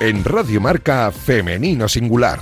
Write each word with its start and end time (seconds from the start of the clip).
En 0.00 0.22
Radio 0.22 0.60
Marca 0.60 1.10
Femenino 1.10 1.88
Singular. 1.88 2.38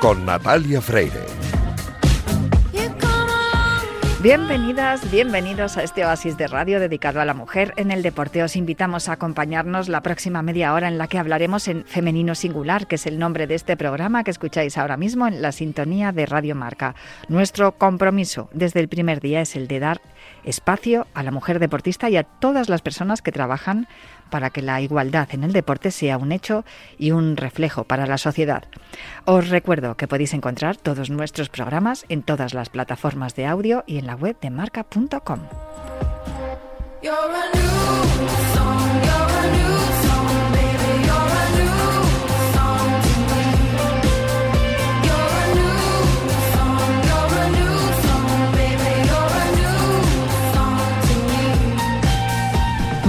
Con 0.00 0.26
Natalia 0.26 0.80
Freire. 0.80 1.36
Bienvenidas, 4.20 5.08
bienvenidos 5.12 5.76
a 5.76 5.84
este 5.84 6.04
oasis 6.04 6.36
de 6.36 6.48
radio 6.48 6.80
dedicado 6.80 7.20
a 7.20 7.24
la 7.24 7.34
mujer 7.34 7.72
en 7.76 7.92
el 7.92 8.02
deporte. 8.02 8.42
Os 8.42 8.56
invitamos 8.56 9.08
a 9.08 9.12
acompañarnos 9.12 9.88
la 9.88 10.00
próxima 10.02 10.42
media 10.42 10.74
hora 10.74 10.88
en 10.88 10.98
la 10.98 11.06
que 11.06 11.18
hablaremos 11.18 11.68
en 11.68 11.84
Femenino 11.84 12.34
Singular, 12.34 12.88
que 12.88 12.96
es 12.96 13.06
el 13.06 13.20
nombre 13.20 13.46
de 13.46 13.54
este 13.54 13.76
programa 13.76 14.24
que 14.24 14.32
escucháis 14.32 14.78
ahora 14.78 14.96
mismo 14.96 15.28
en 15.28 15.40
la 15.40 15.52
sintonía 15.52 16.10
de 16.10 16.26
Radio 16.26 16.56
Marca. 16.56 16.96
Nuestro 17.28 17.78
compromiso 17.78 18.48
desde 18.52 18.80
el 18.80 18.88
primer 18.88 19.20
día 19.20 19.42
es 19.42 19.54
el 19.54 19.68
de 19.68 19.78
dar 19.78 20.00
espacio 20.42 21.06
a 21.14 21.22
la 21.22 21.30
mujer 21.30 21.60
deportista 21.60 22.10
y 22.10 22.16
a 22.16 22.24
todas 22.24 22.68
las 22.68 22.82
personas 22.82 23.22
que 23.22 23.30
trabajan 23.30 23.86
para 24.30 24.50
que 24.50 24.62
la 24.62 24.80
igualdad 24.80 25.28
en 25.32 25.44
el 25.44 25.52
deporte 25.52 25.90
sea 25.90 26.18
un 26.18 26.32
hecho 26.32 26.64
y 26.98 27.10
un 27.10 27.36
reflejo 27.36 27.84
para 27.84 28.06
la 28.06 28.18
sociedad. 28.18 28.64
Os 29.24 29.48
recuerdo 29.48 29.96
que 29.96 30.08
podéis 30.08 30.34
encontrar 30.34 30.76
todos 30.76 31.10
nuestros 31.10 31.48
programas 31.48 32.04
en 32.08 32.22
todas 32.22 32.54
las 32.54 32.68
plataformas 32.68 33.34
de 33.34 33.46
audio 33.46 33.84
y 33.86 33.98
en 33.98 34.06
la 34.06 34.14
web 34.14 34.36
de 34.40 34.50
marca.com. 34.50 35.40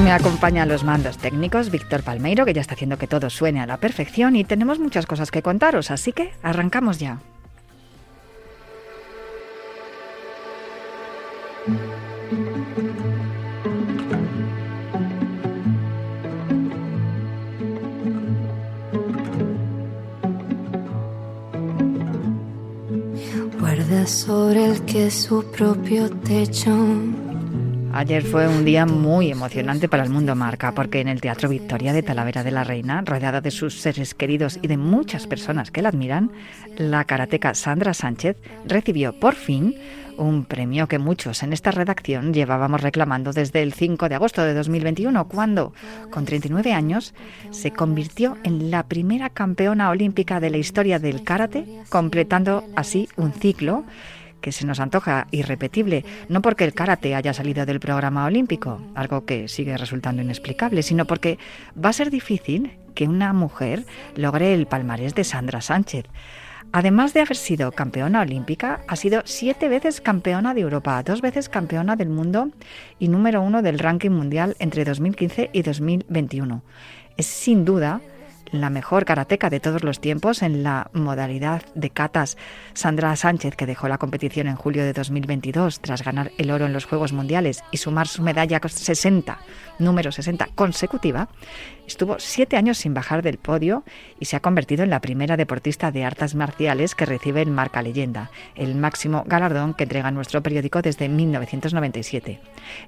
Me 0.08 0.14
acompaña 0.14 0.64
a 0.64 0.66
los 0.66 0.86
mandos 0.86 1.18
técnicos 1.18 1.70
Víctor 1.70 2.02
Palmeiro, 2.02 2.46
que 2.46 2.54
ya 2.54 2.62
está 2.62 2.76
haciendo 2.76 2.98
que 2.98 3.08
todo 3.08 3.30
suene 3.30 3.60
a 3.60 3.66
la 3.66 3.76
perfección 3.76 4.38
y 4.38 4.46
tenemos 4.46 4.80
muchas 4.80 5.06
cosas 5.06 5.32
que 5.32 5.42
contaros, 5.42 5.92
así 5.92 6.14
que 6.14 6.32
arrancamos 6.42 6.98
ya. 6.98 7.20
Guarda 23.60 24.08
sobre 24.08 24.68
el 24.68 24.86
que 24.86 25.12
su 25.12 25.44
propio 25.52 26.10
techo 26.10 26.72
Ayer 27.98 28.22
fue 28.22 28.48
un 28.48 28.64
día 28.64 28.86
muy 28.86 29.31
emocionante 29.31 29.90
para 29.90 30.03
el 30.03 30.12
mundo 30.12 30.36
marca, 30.36 30.72
porque 30.73 31.02
en 31.02 31.08
el 31.08 31.20
Teatro 31.20 31.50
Victoria 31.50 31.94
de 31.94 32.04
Talavera 32.04 32.44
de 32.44 32.52
la 32.52 32.64
Reina, 32.64 33.02
rodeada 33.04 33.42
de 33.42 33.50
sus 33.50 33.81
seres 33.81 34.14
queridos 34.14 34.59
y 34.62 34.67
de 34.67 34.78
muchas 34.78 35.26
personas 35.26 35.72
que 35.72 35.81
la 35.81 35.89
admiran, 35.89 36.31
la 36.78 37.06
karateca 37.06 37.56
Sandra 37.56 37.95
Sánchez 37.95 38.38
recibió 38.67 39.20
por 39.20 39.34
fin 39.34 39.73
un 40.16 40.45
premio 40.45 40.88
que 40.88 41.00
muchos 41.00 41.42
en 41.42 41.54
esta 41.54 41.72
redacción 41.72 42.36
llevábamos 42.36 42.81
reclamando 42.81 43.34
desde 43.34 43.64
el 43.64 43.73
5 43.73 44.09
de 44.09 44.16
agosto 44.16 44.44
de 44.44 44.54
2021, 44.54 45.28
cuando, 45.28 45.73
con 46.11 46.26
39 46.26 46.73
años, 46.73 47.16
se 47.50 47.72
convirtió 47.72 48.38
en 48.44 48.70
la 48.70 48.84
primera 48.84 49.32
campeona 49.32 49.89
olímpica 49.89 50.39
de 50.39 50.52
la 50.52 50.58
historia 50.58 51.00
del 51.00 51.23
karate, 51.23 51.66
completando 51.89 52.64
así 52.76 53.09
un 53.16 53.34
ciclo 53.34 53.86
que 54.48 54.53
se 54.53 54.66
nos 54.66 54.80
antoja 54.80 55.28
irrepetible, 55.31 56.06
no 56.30 56.42
porque 56.42 56.64
el 56.64 56.73
karate 56.73 57.16
haya 57.16 57.34
salido 57.34 57.66
del 57.66 57.81
programa 57.81 58.23
olímpico, 58.23 58.80
algo 58.95 59.26
que 59.26 59.50
sigue 59.50 59.76
resultando 59.76 60.22
inexplicable, 60.22 60.83
sino 60.83 61.04
porque 61.04 61.38
va 61.76 61.89
a 61.89 61.94
ser 61.94 62.10
difícil 62.10 62.77
que 62.95 63.10
una 63.10 63.33
mujer 63.33 63.86
logre 64.16 64.54
el 64.54 64.66
palmarés 64.66 65.16
de 65.16 65.26
Sandra 65.26 65.60
Sánchez. 65.60 66.05
Además 66.72 67.14
de 67.14 67.20
haber 67.20 67.36
sido 67.36 67.73
campeona 67.73 68.22
olímpica, 68.22 68.80
ha 68.88 68.95
sido 68.95 69.22
siete 69.26 69.67
veces 69.67 69.99
campeona 69.99 70.54
de 70.54 70.61
Europa, 70.61 71.04
dos 71.04 71.20
veces 71.20 71.49
campeona 71.49 71.98
del 71.98 72.08
mundo 72.08 72.49
y 72.99 73.10
número 73.10 73.42
uno 73.42 73.61
del 73.61 73.80
ranking 73.80 74.11
mundial 74.11 74.55
entre 74.60 74.86
2015 74.86 75.49
y 75.52 75.61
2021. 75.61 76.64
Es 77.17 77.26
sin 77.26 77.66
duda 77.66 77.99
la 78.52 78.70
mejor 78.70 79.06
karateca 79.06 79.50
de 79.50 79.60
todos 79.60 79.84
los 79.84 80.00
tiempos 80.00 80.42
en 80.42 80.64
la 80.64 80.90
modalidad 80.94 81.64
de 81.76 81.90
katas. 81.90 82.38
Sandra 82.74 83.16
Sánchez, 83.16 83.56
que 83.56 83.66
dejó 83.66 83.88
la 83.88 83.98
competición 83.98 84.48
en 84.48 84.56
julio 84.56 84.84
de 84.84 84.94
2022 84.94 85.80
tras 85.80 86.04
ganar 86.04 86.32
el 86.38 86.52
oro 86.52 86.66
en 86.66 86.74
los 86.74 86.86
Juegos 86.86 87.14
Mundiales 87.14 87.64
y 87.72 87.78
sumar 87.78 88.08
su 88.08 88.22
medalla 88.22 88.60
60, 88.68 89.40
número 89.80 90.12
60 90.12 90.50
consecutiva, 90.56 91.30
estuvo 91.87 92.20
siete 92.20 92.58
años 92.58 92.77
sin 92.77 92.93
bajar 92.93 93.23
del 93.23 93.37
podio 93.37 93.83
y 94.20 94.25
se 94.25 94.36
ha 94.36 94.42
convertido 94.42 94.83
en 94.83 94.89
la 94.89 95.02
primera 95.02 95.37
deportista 95.37 95.92
de 95.92 96.03
artes 96.03 96.36
marciales 96.36 96.93
que 96.93 97.05
recibe 97.05 97.42
el 97.42 97.49
Marca 97.49 97.81
Leyenda, 97.81 98.30
el 98.55 98.75
máximo 98.75 99.23
galardón 99.25 99.73
que 99.73 99.83
entrega 99.83 100.11
nuestro 100.11 100.43
periódico 100.43 100.81
desde 100.81 101.09
1997. 101.09 102.39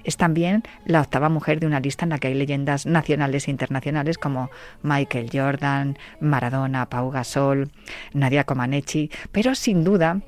Es 0.04 0.18
también 0.18 0.64
la 0.86 1.02
octava 1.02 1.30
mujer 1.30 1.60
de 1.60 1.68
una 1.68 1.80
lista 1.80 2.06
en 2.06 2.10
la 2.10 2.20
que 2.20 2.28
hay 2.28 2.36
leyendas 2.36 2.86
nacionales 2.86 3.48
e 3.48 3.52
internacionales 3.52 4.18
como 4.18 4.52
Michael 4.84 5.30
Jordan, 5.32 5.98
Maradona, 6.20 6.90
Pau 6.90 7.10
Gasol, 7.10 7.72
Nadia 8.14 8.44
Comaneci, 8.44 9.10
pero 9.32 9.56
sin 9.56 9.84
duda 9.84 10.22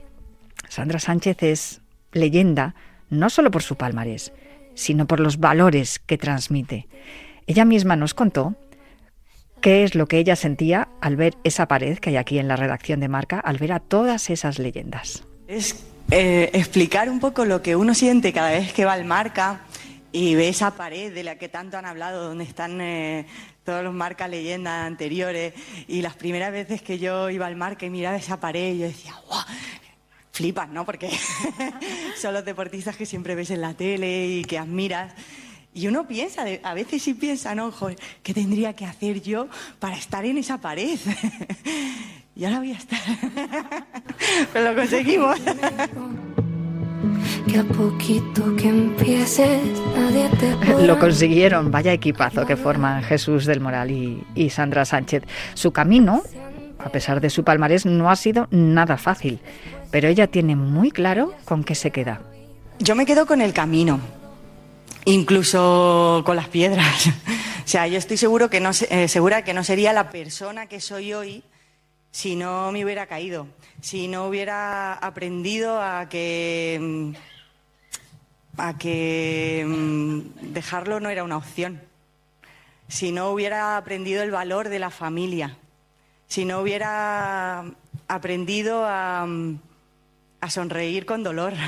Sandra 0.70 1.00
Sánchez 1.00 1.44
es 1.44 1.82
leyenda 2.14 2.76
no 3.10 3.30
solo 3.30 3.52
por 3.52 3.62
su 3.62 3.76
palmarés, 3.76 4.32
sino 4.74 5.06
por 5.06 5.20
los 5.20 5.38
valores 5.38 6.00
que 6.00 6.18
transmite. 6.18 6.88
Ella 7.52 7.66
misma 7.66 7.98
nos 7.98 8.14
contó 8.14 8.56
qué 9.60 9.84
es 9.84 9.94
lo 9.94 10.08
que 10.08 10.20
ella 10.20 10.38
sentía 10.38 10.88
al 11.02 11.18
ver 11.18 11.36
esa 11.44 11.68
pared 11.68 11.98
que 11.98 12.12
hay 12.12 12.16
aquí 12.16 12.40
en 12.40 12.48
la 12.48 12.56
redacción 12.56 13.02
de 13.02 13.10
Marca, 13.10 13.42
al 13.42 13.58
ver 13.58 13.74
a 13.74 13.82
todas 13.82 14.30
esas 14.30 14.58
leyendas. 14.58 15.26
Es 15.50 15.84
eh, 16.12 16.50
explicar 16.54 17.10
un 17.10 17.20
poco 17.20 17.44
lo 17.44 17.62
que 17.62 17.76
uno 17.76 17.94
siente 17.94 18.32
cada 18.32 18.52
vez 18.52 18.72
que 18.72 18.86
va 18.86 18.94
al 18.94 19.04
Marca 19.04 19.64
y 20.14 20.36
ve 20.36 20.48
esa 20.48 20.78
pared 20.78 21.14
de 21.14 21.24
la 21.24 21.38
que 21.38 21.50
tanto 21.50 21.78
han 21.78 21.86
hablado, 21.86 22.24
donde 22.24 22.46
están 22.46 22.80
eh, 22.80 23.26
todos 23.66 23.84
los 23.84 23.94
Marca 23.94 24.30
leyendas 24.30 24.88
anteriores. 24.88 25.54
Y 25.90 26.02
las 26.02 26.16
primeras 26.16 26.54
veces 26.54 26.82
que 26.82 27.00
yo 27.00 27.30
iba 27.30 27.48
al 27.48 27.58
Marca 27.58 27.86
y 27.86 27.90
miraba 27.90 28.16
esa 28.16 28.40
pared, 28.40 28.78
yo 28.78 28.86
decía, 28.86 29.14
¡guau! 29.28 29.44
Flipas, 30.32 30.70
¿no? 30.70 30.86
Porque 30.86 31.10
son 32.18 32.34
los 32.34 32.46
deportistas 32.46 32.96
que 32.96 33.06
siempre 33.06 33.36
ves 33.36 33.50
en 33.50 33.60
la 33.60 33.74
tele 33.74 34.28
y 34.28 34.46
que 34.46 34.58
admiras. 34.58 35.14
Y 35.74 35.88
uno 35.88 36.06
piensa, 36.06 36.44
a 36.64 36.74
veces 36.74 37.02
sí 37.02 37.14
piensa, 37.14 37.56
¿no? 37.56 37.72
Joder, 37.72 37.98
¿qué 38.24 38.34
tendría 38.34 38.74
que 38.74 38.86
hacer 38.86 39.22
yo 39.22 39.48
para 39.80 39.96
estar 39.96 40.26
en 40.26 40.38
esa 40.38 40.60
pared? 40.60 41.00
y 42.36 42.44
ahora 42.44 42.60
voy 42.60 42.72
a 42.72 42.78
estar. 42.78 43.00
Pero 44.54 44.72
lo 44.72 44.76
conseguimos. 44.76 45.40
Que 47.48 47.58
a 47.58 47.64
poquito 47.64 48.56
que 48.56 48.70
empieces, 48.70 49.62
nadie 49.98 50.30
te 50.40 50.86
Lo 50.86 51.00
consiguieron, 51.00 51.72
vaya 51.72 51.92
equipazo 51.92 52.46
que 52.46 52.56
forman 52.56 53.04
Jesús 53.04 53.46
del 53.46 53.60
Moral 53.60 53.90
y, 53.92 54.24
y 54.36 54.52
Sandra 54.52 54.86
Sánchez. 54.86 55.24
Su 55.56 55.72
camino, 55.72 56.22
a 56.78 56.90
pesar 56.90 57.20
de 57.20 57.30
su 57.30 57.44
palmarés, 57.44 57.86
no 57.86 58.12
ha 58.12 58.16
sido 58.16 58.48
nada 58.52 58.98
fácil, 58.98 59.40
pero 59.90 60.08
ella 60.08 60.28
tiene 60.28 60.56
muy 60.56 60.92
claro 60.92 61.34
con 61.44 61.64
qué 61.64 61.74
se 61.74 61.92
queda. 61.92 62.22
Yo 62.80 62.96
me 62.96 63.06
quedo 63.06 63.26
con 63.26 63.42
el 63.42 63.54
camino 63.54 64.00
incluso 65.06 66.24
con 66.26 66.36
las 66.36 66.48
piedras. 66.48 67.08
o 67.66 67.68
sea, 67.68 67.88
yo 67.88 67.98
estoy 67.98 68.18
seguro 68.18 68.50
que 68.50 68.60
no, 68.60 68.72
eh, 68.90 69.08
segura 69.08 69.44
que 69.44 69.54
no 69.54 69.64
sería 69.64 69.94
la 69.94 70.10
persona 70.10 70.68
que 70.68 70.82
soy 70.82 71.14
hoy 71.14 71.44
si 72.12 72.36
no 72.36 72.72
me 72.72 72.84
hubiera 72.84 73.08
caído, 73.08 73.48
si 73.80 74.08
no 74.08 74.28
hubiera 74.28 74.94
aprendido 74.94 75.82
a 75.82 76.10
que 76.10 76.78
mm, 76.82 77.12
a 78.58 78.78
que 78.78 79.64
mm, 79.66 80.52
dejarlo 80.54 81.00
no 81.00 81.10
era 81.10 81.24
una 81.24 81.38
opción, 81.38 81.82
si 82.88 83.12
no 83.12 83.30
hubiera 83.30 83.78
aprendido 83.78 84.22
el 84.24 84.32
valor 84.32 84.70
de 84.70 84.80
la 84.80 84.90
familia, 84.90 85.58
si 86.28 86.44
no 86.44 86.60
hubiera 86.60 87.64
aprendido 88.08 88.86
a, 88.86 89.26
mm, 89.26 89.60
a 90.42 90.50
sonreír 90.50 91.06
con 91.06 91.24
dolor. 91.24 91.54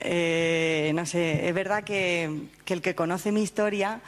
Eh, 0.00 0.92
no 0.94 1.04
sé, 1.04 1.46
es 1.46 1.54
verdad 1.54 1.84
que, 1.84 2.48
el 2.66 2.80
que 2.80 2.94
conoce 2.94 3.32
mi 3.32 3.42
historia 3.42 4.00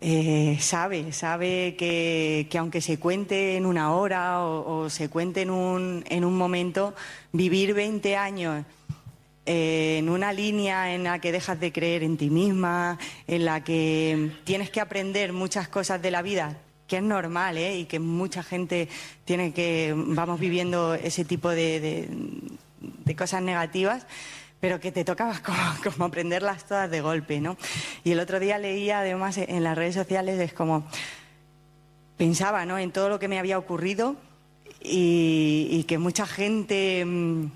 eh, 0.00 0.56
sabe, 0.60 1.12
sabe 1.12 1.76
que, 1.76 2.48
aunque 2.58 2.80
se 2.80 2.98
cuente 2.98 3.56
en 3.56 3.66
una 3.66 3.92
hora 3.92 4.40
o, 4.40 4.88
se 4.88 5.10
cuente 5.10 5.42
en 5.42 5.50
un, 5.50 6.02
en 6.08 6.24
un, 6.24 6.36
momento, 6.36 6.94
vivir 7.32 7.74
20 7.74 8.16
años 8.16 8.64
eh, 9.44 9.98
en 9.98 10.08
una 10.08 10.32
línea 10.32 10.94
en 10.94 11.04
la 11.04 11.18
que 11.18 11.30
dejas 11.30 11.60
de 11.60 11.72
creer 11.72 12.04
en 12.04 12.16
ti 12.16 12.30
misma, 12.30 12.98
en 13.26 13.44
la 13.44 13.62
que 13.62 14.30
tienes 14.44 14.70
que 14.70 14.80
aprender 14.80 15.34
muchas 15.34 15.68
cosas 15.68 16.00
de 16.00 16.10
la 16.10 16.22
vida, 16.22 16.56
que 16.86 16.96
es 16.96 17.02
normal 17.02 17.58
y 17.58 17.84
que 17.84 17.98
mucha 17.98 18.42
gente 18.42 18.88
tiene 19.26 19.52
que, 19.52 19.92
vamos 19.94 20.40
viviendo 20.40 20.94
ese 20.94 21.26
tipo 21.26 21.50
de 21.50 22.08
cosas 23.14 23.42
negativas 23.42 24.06
pero 24.62 24.78
que 24.78 24.92
te 24.92 25.04
tocaba 25.04 25.40
como, 25.82 26.04
aprenderlas 26.04 26.64
todas 26.64 26.88
de 26.88 27.00
golpe, 27.00 27.40
¿no? 27.40 27.56
Y 28.04 28.12
el 28.12 28.20
otro 28.20 28.38
día 28.38 28.58
leía 28.58 29.00
además 29.00 29.36
en 29.36 29.64
las 29.64 29.76
redes 29.76 29.96
sociales, 29.96 30.38
es 30.38 30.52
como, 30.52 30.86
pensaba 32.16 32.64
¿no? 32.64 32.78
en 32.78 32.92
todo 32.92 33.08
lo 33.08 33.18
que 33.18 33.26
me 33.26 33.40
había 33.40 33.58
ocurrido 33.58 34.14
y, 34.80 35.84
que 35.88 35.98
mucha 35.98 36.26
gente 36.26 37.04
mm, 37.04 37.50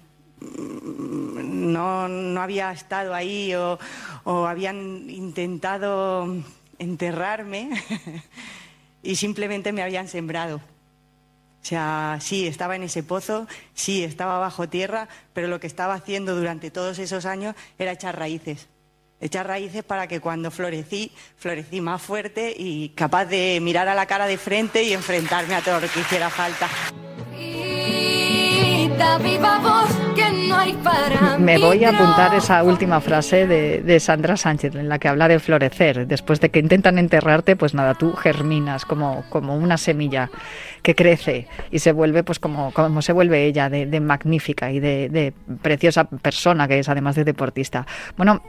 no, 1.73 2.09
no, 2.09 2.43
había 2.43 2.73
estado 2.73 3.15
ahí 3.15 3.55
o, 3.55 3.79
o 4.25 4.47
habían 4.47 5.09
intentado 5.09 6.27
enterrarme 6.81 7.71
y 9.05 9.15
simplemente 9.15 9.71
me 9.71 9.83
habían 9.83 10.09
sembrado. 10.09 10.61
O 11.63 11.69
sea, 11.69 12.19
sí, 12.21 12.47
estaba 12.47 12.77
en 12.77 12.85
ese 12.85 13.03
pozo, 13.03 13.49
sí, 13.75 14.05
estaba 14.05 14.39
bajo 14.39 14.69
tierra, 14.69 15.09
pero 15.33 15.49
lo 15.49 15.59
que 15.59 15.67
estaba 15.67 15.95
haciendo 15.95 16.37
durante 16.37 16.71
todos 16.71 16.99
esos 16.99 17.27
años 17.27 17.57
era 17.79 17.93
echar 17.93 18.17
raíces. 18.19 18.69
Echar 19.21 19.47
raíces 19.47 19.83
para 19.83 20.07
que 20.07 20.21
cuando 20.21 20.51
florecí, 20.51 21.11
florecí 21.37 21.81
más 21.81 22.03
fuerte 22.03 22.55
y 22.57 22.91
capaz 22.91 23.25
de 23.25 23.59
mirar 23.63 23.89
a 23.89 23.95
la 23.95 24.07
cara 24.07 24.27
de 24.27 24.39
frente 24.39 24.83
y 24.83 24.93
enfrentarme 24.93 25.55
a 25.55 25.63
todo 25.63 25.81
lo 25.81 25.89
que 25.89 26.01
hiciera 26.01 26.31
falta. 26.31 26.69
Me 31.39 31.59
voy 31.59 31.85
a 31.85 31.91
apuntar 31.91 32.35
esa 32.35 32.63
última 32.63 33.01
frase 33.01 33.47
de, 33.47 34.01
Sandra 34.01 34.37
Sánchez 34.37 34.75
en 34.75 34.89
la 34.89 34.99
que 34.99 35.09
habla 35.09 35.29
de 35.29 35.39
florecer. 35.39 36.07
Después 36.07 36.41
de 36.41 36.51
que 36.51 36.59
intentan 36.59 36.99
enterrarte, 36.99 37.57
pues 37.57 37.75
nada, 37.75 37.95
tú 37.95 38.13
germinas 38.15 38.85
como, 38.85 39.25
como 39.29 39.57
una 39.57 39.77
semilla 39.77 40.31
que 40.83 40.95
crece 40.95 41.47
y 41.71 41.79
se 41.81 41.93
vuelve 41.93 42.25
pues 42.25 42.39
como, 42.39 42.73
como 42.73 43.03
se 43.03 43.13
vuelve 43.13 43.45
ella 43.45 43.69
de, 43.69 44.01
magnífica 44.01 44.71
y 44.71 44.81
de, 44.81 45.09
de 45.09 45.33
preciosa 45.63 46.05
persona 46.05 46.69
que 46.69 46.79
es 46.79 46.89
además 46.89 47.17
de 47.17 47.25
deportista. 47.25 47.87
Bueno, 48.17 48.43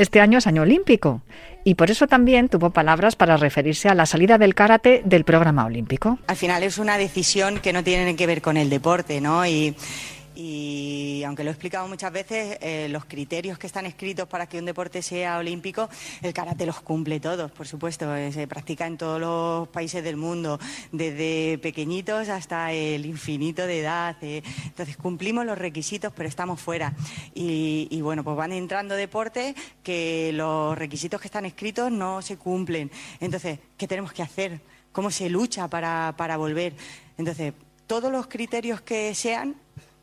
este 0.00 0.20
año 0.20 0.38
es 0.38 0.46
año 0.46 0.62
olímpico 0.62 1.20
y 1.62 1.74
por 1.74 1.90
eso 1.90 2.06
también 2.06 2.48
tuvo 2.48 2.70
palabras 2.70 3.16
para 3.16 3.36
referirse 3.36 3.88
a 3.88 3.94
la 3.94 4.06
salida 4.06 4.38
del 4.38 4.54
karate 4.54 5.02
del 5.04 5.24
programa 5.24 5.66
olímpico. 5.66 6.18
Al 6.26 6.36
final 6.36 6.62
es 6.62 6.78
una 6.78 6.96
decisión 6.96 7.58
que 7.58 7.72
no 7.72 7.84
tiene 7.84 8.16
que 8.16 8.26
ver 8.26 8.40
con 8.40 8.56
el 8.56 8.70
deporte, 8.70 9.20
¿no? 9.20 9.44
Y 10.42 11.22
aunque 11.24 11.44
lo 11.44 11.50
he 11.50 11.52
explicado 11.52 11.86
muchas 11.86 12.10
veces, 12.10 12.56
eh, 12.62 12.88
los 12.88 13.04
criterios 13.04 13.58
que 13.58 13.66
están 13.66 13.84
escritos 13.84 14.26
para 14.26 14.46
que 14.46 14.58
un 14.58 14.64
deporte 14.64 15.02
sea 15.02 15.36
olímpico, 15.36 15.90
el 16.22 16.32
karate 16.32 16.64
los 16.64 16.80
cumple 16.80 17.20
todos, 17.20 17.50
por 17.50 17.66
supuesto. 17.66 18.16
Eh, 18.16 18.32
se 18.32 18.46
practica 18.46 18.86
en 18.86 18.96
todos 18.96 19.20
los 19.20 19.68
países 19.68 20.02
del 20.02 20.16
mundo, 20.16 20.58
desde 20.92 21.58
pequeñitos 21.58 22.30
hasta 22.30 22.72
el 22.72 23.04
infinito 23.04 23.66
de 23.66 23.80
edad. 23.80 24.16
Eh. 24.22 24.42
Entonces 24.64 24.96
cumplimos 24.96 25.44
los 25.44 25.58
requisitos, 25.58 26.10
pero 26.16 26.26
estamos 26.26 26.58
fuera. 26.58 26.94
Y, 27.34 28.00
bueno, 28.00 28.24
pues 28.24 28.34
van 28.34 28.52
entrando 28.52 28.94
deportes 28.94 29.54
que 29.82 30.32
los 30.32 30.76
requisitos 30.78 31.20
que 31.20 31.28
están 31.28 31.44
escritos 31.44 31.92
no 31.92 32.22
se 32.22 32.38
cumplen. 32.38 32.90
Entonces, 33.20 33.58
¿qué 33.76 33.86
tenemos 33.86 34.14
que 34.14 34.22
hacer? 34.22 34.60
¿Cómo 34.90 35.10
se 35.10 35.28
lucha 35.28 35.68
para, 35.68 36.14
para 36.16 36.38
volver? 36.38 36.72
Entonces, 37.18 37.52
todos 37.86 38.10
los 38.10 38.28
criterios 38.28 38.80
que 38.80 39.14
sean 39.14 39.56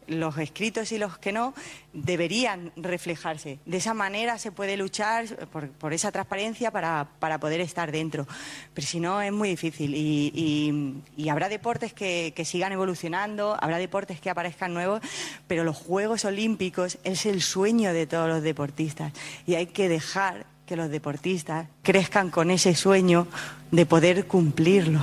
los 0.07 0.37
escritos 0.37 0.91
y 0.91 0.97
los 0.97 1.17
que 1.17 1.31
no 1.31 1.53
deberían 1.93 2.71
reflejarse. 2.75 3.59
De 3.65 3.77
esa 3.77 3.93
manera 3.93 4.37
se 4.37 4.51
puede 4.51 4.77
luchar 4.77 5.25
por, 5.47 5.93
esa 5.93 6.11
transparencia 6.11 6.71
para, 6.71 7.07
poder 7.39 7.61
estar 7.61 7.91
dentro. 7.91 8.27
Pero 8.73 8.87
si 8.87 8.99
no, 8.99 9.21
es 9.21 9.31
muy 9.31 9.49
difícil. 9.49 9.93
Y, 9.95 11.29
habrá 11.29 11.49
deportes 11.49 11.93
que, 11.93 12.33
sigan 12.45 12.71
evolucionando, 12.71 13.57
habrá 13.59 13.77
deportes 13.77 14.21
que 14.21 14.29
aparezcan 14.29 14.73
nuevos, 14.73 15.01
pero 15.47 15.63
los 15.63 15.75
Juegos 15.75 16.25
Olímpicos 16.25 16.97
es 17.03 17.25
el 17.25 17.41
sueño 17.41 17.93
de 17.93 18.07
todos 18.07 18.29
los 18.29 18.41
deportistas. 18.41 19.13
Y 19.45 19.55
hay 19.55 19.67
que 19.67 19.89
dejar 19.89 20.45
que 20.65 20.75
los 20.75 20.89
deportistas 20.89 21.67
crezcan 21.81 22.29
con 22.29 22.51
ese 22.51 22.75
sueño 22.75 23.27
de 23.71 23.85
poder 23.85 24.27
cumplirlo. 24.27 25.01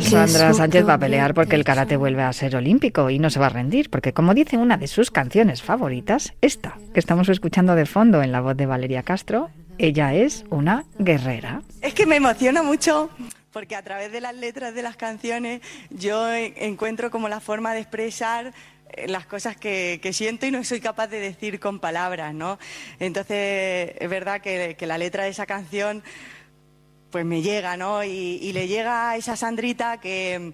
Sandra 0.00 0.52
Sánchez 0.52 0.88
va 0.88 0.94
a 0.94 0.98
pelear 0.98 1.34
porque 1.34 1.54
el 1.54 1.64
karate 1.64 1.96
vuelve 1.96 2.22
a 2.22 2.32
ser 2.32 2.56
olímpico 2.56 3.10
y 3.10 3.18
no 3.18 3.30
se 3.30 3.38
va 3.38 3.46
a 3.46 3.50
rendir, 3.50 3.90
porque 3.90 4.12
como 4.12 4.34
dice 4.34 4.56
una 4.56 4.76
de 4.76 4.88
sus 4.88 5.10
canciones 5.10 5.62
favoritas, 5.62 6.34
esta 6.40 6.78
que 6.92 7.00
estamos 7.00 7.28
escuchando 7.28 7.74
de 7.74 7.86
fondo 7.86 8.22
en 8.22 8.32
la 8.32 8.40
voz 8.40 8.56
de 8.56 8.66
Valeria 8.66 9.02
Castro, 9.02 9.50
ella 9.78 10.14
es 10.14 10.44
una 10.50 10.84
guerrera. 10.98 11.62
Es 11.80 11.94
que 11.94 12.06
me 12.06 12.16
emociona 12.16 12.62
mucho 12.62 13.10
porque 13.52 13.76
a 13.76 13.82
través 13.82 14.10
de 14.10 14.20
las 14.20 14.34
letras 14.34 14.74
de 14.74 14.82
las 14.82 14.96
canciones 14.96 15.60
yo 15.90 16.32
encuentro 16.32 17.10
como 17.10 17.28
la 17.28 17.40
forma 17.40 17.74
de 17.74 17.80
expresar 17.80 18.52
eh, 18.94 19.08
las 19.08 19.26
cosas 19.26 19.56
que, 19.56 20.00
siento 20.12 20.46
y 20.46 20.50
no 20.50 20.64
soy 20.64 20.80
capaz 20.80 21.06
de 21.06 21.20
decir 21.20 21.60
con 21.60 21.78
palabras, 21.78 22.34
¿no? 22.34 22.58
Entonces 22.98 23.92
es 23.98 24.10
verdad 24.10 24.40
que, 24.40 24.74
que 24.76 24.86
la 24.86 24.98
letra 24.98 25.24
de 25.24 25.30
esa 25.30 25.46
canción 25.46 26.02
pues 27.12 27.26
me 27.26 27.42
llega, 27.42 27.76
¿no? 27.76 28.02
Y, 28.02 28.52
le 28.52 28.66
llega 28.66 29.10
a 29.10 29.16
esa 29.16 29.36
Sandrita 29.36 30.00
que 30.00 30.52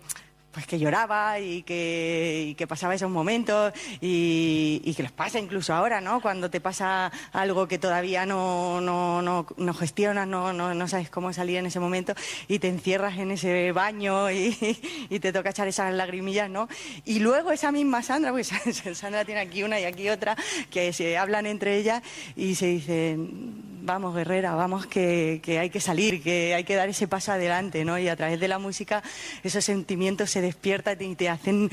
pues 0.53 0.67
que 0.67 0.79
lloraba 0.79 1.39
y 1.39 1.63
que, 1.63 2.55
que 2.59 2.67
pasaba 2.67 2.95
esos 2.95 3.11
momentos 3.11 3.73
y, 4.01 4.93
que 4.97 5.05
los 5.05 5.13
pasa 5.13 5.39
incluso 5.39 5.73
ahora, 5.73 6.01
¿no? 6.01 6.21
Cuando 6.21 6.51
te 6.51 6.61
pasa 6.61 7.13
algo 7.33 7.69
que 7.69 7.79
todavía 7.79 8.27
no, 8.27 8.81
no, 8.81 9.23
no, 9.23 9.47
no 9.57 9.75
gestionas, 9.75 10.27
no, 10.27 10.53
no, 10.53 10.75
no, 10.75 10.89
sabes 10.89 11.11
cómo 11.11 11.33
salir 11.33 11.59
en 11.59 11.67
ese 11.67 11.79
momento 11.79 12.15
y 12.49 12.59
te 12.59 12.67
encierras 12.67 13.19
en 13.19 13.31
ese 13.31 13.71
baño 13.71 14.33
y, 14.33 14.57
y, 15.11 15.21
te 15.21 15.33
toca 15.33 15.51
echar 15.51 15.69
esas 15.69 15.95
lagrimillas, 15.95 16.51
¿no? 16.51 16.69
Y 17.05 17.21
luego 17.21 17.53
esa 17.53 17.71
misma 17.71 18.03
Sandra, 18.03 18.33
pues 18.33 18.51
Sandra 18.95 19.25
tiene 19.25 19.43
aquí 19.43 19.63
una 19.63 19.79
y 19.79 19.85
aquí 19.85 20.09
otra, 20.09 20.37
que 20.71 20.93
se 20.93 21.17
hablan 21.19 21.47
entre 21.47 21.77
ellas 21.77 22.03
y 22.35 22.57
se 22.57 22.67
dicen 22.67 23.78
vamos 23.89 24.15
guerrera, 24.15 24.55
vamos 24.55 24.87
que, 24.87 25.41
hay 25.59 25.71
que 25.71 25.81
salir, 25.81 26.23
que 26.23 26.55
hay 26.55 26.65
que 26.65 26.77
dar 26.77 26.91
ese 26.91 27.09
paso 27.09 27.33
adelante, 27.33 27.87
¿no? 27.87 27.99
Y 27.99 28.09
a 28.09 28.17
través 28.17 28.39
de 28.39 28.47
la 28.47 28.59
música 28.59 29.03
esos 29.43 29.65
sentimientos 29.65 30.31
se 30.31 30.43
despiertan 30.43 31.01
y 31.01 31.15
te 31.17 31.31
hacen 31.31 31.71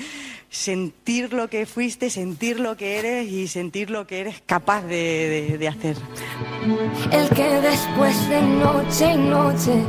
sentir 0.50 1.34
lo 1.34 1.50
que 1.50 1.66
fuiste, 1.66 2.10
sentir 2.10 2.62
lo 2.62 2.78
que 2.78 3.00
eres 3.00 3.28
y 3.30 3.50
sentir 3.50 3.90
lo 3.90 4.08
que 4.08 4.22
eres 4.22 4.42
capaz 4.46 4.84
de, 4.84 5.68
hacer. 5.68 5.98
El 7.12 7.28
que 7.30 7.50
después 7.62 8.30
de 8.30 8.42
noche 8.42 9.16
noche 9.18 9.84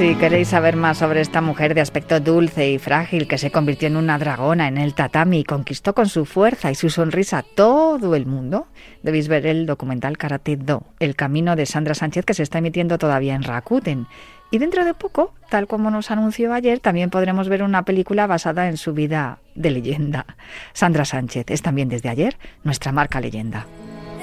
si 0.00 0.14
queréis 0.14 0.48
saber 0.48 0.76
más 0.76 0.96
sobre 0.96 1.20
esta 1.20 1.42
mujer 1.42 1.74
de 1.74 1.82
aspecto 1.82 2.20
dulce 2.20 2.70
y 2.70 2.78
frágil 2.78 3.28
que 3.28 3.36
se 3.36 3.50
convirtió 3.50 3.86
en 3.86 3.98
una 3.98 4.18
dragona 4.18 4.66
en 4.66 4.78
el 4.78 4.94
tatami 4.94 5.40
y 5.40 5.44
conquistó 5.44 5.94
con 5.94 6.08
su 6.08 6.24
fuerza 6.24 6.70
y 6.70 6.74
su 6.74 6.88
sonrisa 6.88 7.44
todo 7.54 8.14
el 8.14 8.24
mundo, 8.24 8.66
debéis 9.02 9.28
ver 9.28 9.44
el 9.44 9.66
documental 9.66 10.16
Karate 10.16 10.56
Do, 10.56 10.84
El 11.00 11.16
camino 11.16 11.54
de 11.54 11.66
Sandra 11.66 11.94
Sánchez 11.94 12.24
que 12.24 12.32
se 12.32 12.42
está 12.42 12.56
emitiendo 12.56 12.96
todavía 12.96 13.34
en 13.34 13.42
Rakuten. 13.42 14.06
Y 14.50 14.56
dentro 14.56 14.86
de 14.86 14.94
poco, 14.94 15.34
tal 15.50 15.66
como 15.66 15.90
nos 15.90 16.10
anunció 16.10 16.54
ayer, 16.54 16.80
también 16.80 17.10
podremos 17.10 17.50
ver 17.50 17.62
una 17.62 17.84
película 17.84 18.26
basada 18.26 18.68
en 18.68 18.78
su 18.78 18.94
vida 18.94 19.40
de 19.54 19.70
leyenda. 19.70 20.24
Sandra 20.72 21.04
Sánchez 21.04 21.50
es 21.50 21.60
también 21.60 21.90
desde 21.90 22.08
ayer 22.08 22.38
nuestra 22.64 22.90
marca 22.90 23.20
leyenda. 23.20 23.66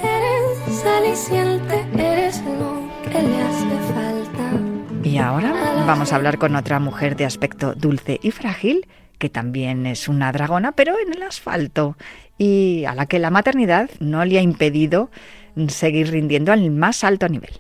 Eres 0.02 1.30
eres 1.32 2.42
lo 2.60 2.77
Y 5.04 5.18
ahora 5.20 5.54
vamos 5.88 6.12
a 6.12 6.18
hablar 6.18 6.38
con 6.38 6.56
otra 6.56 6.80
mujer 6.80 7.16
de 7.16 7.26
aspecto 7.26 7.74
dulce 7.74 8.20
y 8.22 8.32
frágil, 8.32 8.88
que 9.18 9.30
también 9.30 9.86
es 9.86 10.08
una 10.08 10.32
dragona, 10.32 10.74
pero 10.74 10.96
en 11.00 11.14
el 11.14 11.24
asfalto, 11.24 11.98
y 12.38 12.86
a 12.86 12.94
la 12.94 13.06
que 13.08 13.18
la 13.20 13.32
maternidad 13.32 13.90
no 14.00 14.24
le 14.26 14.38
ha 14.38 14.42
impedido 14.42 15.10
seguir 15.70 16.12
rindiendo 16.12 16.52
al 16.52 16.70
más 16.72 17.04
alto 17.04 17.28
nivel. 17.30 17.52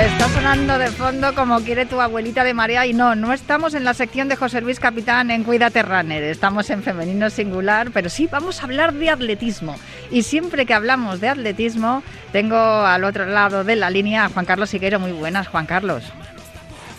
Está 0.00 0.30
sonando 0.30 0.78
de 0.78 0.86
fondo 0.86 1.34
como 1.34 1.60
quiere 1.60 1.84
tu 1.84 2.00
abuelita 2.00 2.42
de 2.42 2.54
María 2.54 2.86
y 2.86 2.94
no, 2.94 3.14
no 3.14 3.34
estamos 3.34 3.74
en 3.74 3.84
la 3.84 3.92
sección 3.92 4.30
de 4.30 4.36
José 4.36 4.62
Luis 4.62 4.80
Capitán 4.80 5.30
en 5.30 5.44
Cuídate 5.44 5.82
Runner, 5.82 6.24
estamos 6.24 6.70
en 6.70 6.82
femenino 6.82 7.28
singular, 7.28 7.90
pero 7.92 8.08
sí 8.08 8.26
vamos 8.26 8.60
a 8.60 8.64
hablar 8.64 8.94
de 8.94 9.10
atletismo. 9.10 9.76
Y 10.10 10.22
siempre 10.22 10.64
que 10.64 10.72
hablamos 10.72 11.20
de 11.20 11.28
atletismo, 11.28 12.02
tengo 12.32 12.56
al 12.56 13.04
otro 13.04 13.26
lado 13.26 13.62
de 13.62 13.76
la 13.76 13.90
línea 13.90 14.24
a 14.24 14.28
Juan 14.30 14.46
Carlos 14.46 14.70
Siguero. 14.70 15.00
Muy 15.00 15.12
buenas, 15.12 15.48
Juan 15.48 15.66
Carlos. 15.66 16.02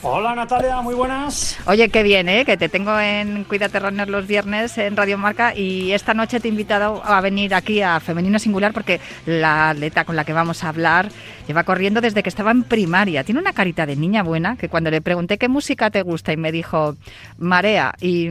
Hola 0.03 0.33
Natalia, 0.33 0.81
muy 0.81 0.95
buenas. 0.95 1.59
Oye, 1.67 1.89
qué 1.89 2.01
bien, 2.01 2.27
¿eh? 2.27 2.43
que 2.43 2.57
te 2.57 2.69
tengo 2.69 2.99
en 2.99 3.43
Cuídate 3.43 3.79
Runner 3.79 4.09
los 4.09 4.25
viernes 4.25 4.75
en 4.79 4.97
Radio 4.97 5.19
Marca 5.19 5.55
y 5.55 5.91
esta 5.91 6.15
noche 6.15 6.39
te 6.39 6.47
he 6.47 6.49
invitado 6.51 7.03
a 7.05 7.21
venir 7.21 7.53
aquí 7.53 7.83
a 7.83 7.99
Femenino 7.99 8.39
Singular 8.39 8.73
porque 8.73 8.99
la 9.27 9.69
atleta 9.69 10.03
con 10.03 10.15
la 10.15 10.25
que 10.25 10.33
vamos 10.33 10.63
a 10.63 10.69
hablar 10.69 11.09
lleva 11.45 11.65
corriendo 11.65 12.01
desde 12.01 12.23
que 12.23 12.29
estaba 12.29 12.49
en 12.49 12.63
primaria. 12.63 13.23
Tiene 13.23 13.41
una 13.41 13.53
carita 13.53 13.85
de 13.85 13.95
niña 13.95 14.23
buena 14.23 14.57
que 14.57 14.69
cuando 14.69 14.89
le 14.89 15.01
pregunté 15.01 15.37
qué 15.37 15.47
música 15.47 15.91
te 15.91 16.01
gusta 16.01 16.33
y 16.33 16.37
me 16.37 16.51
dijo 16.51 16.95
Marea 17.37 17.93
y, 18.01 18.27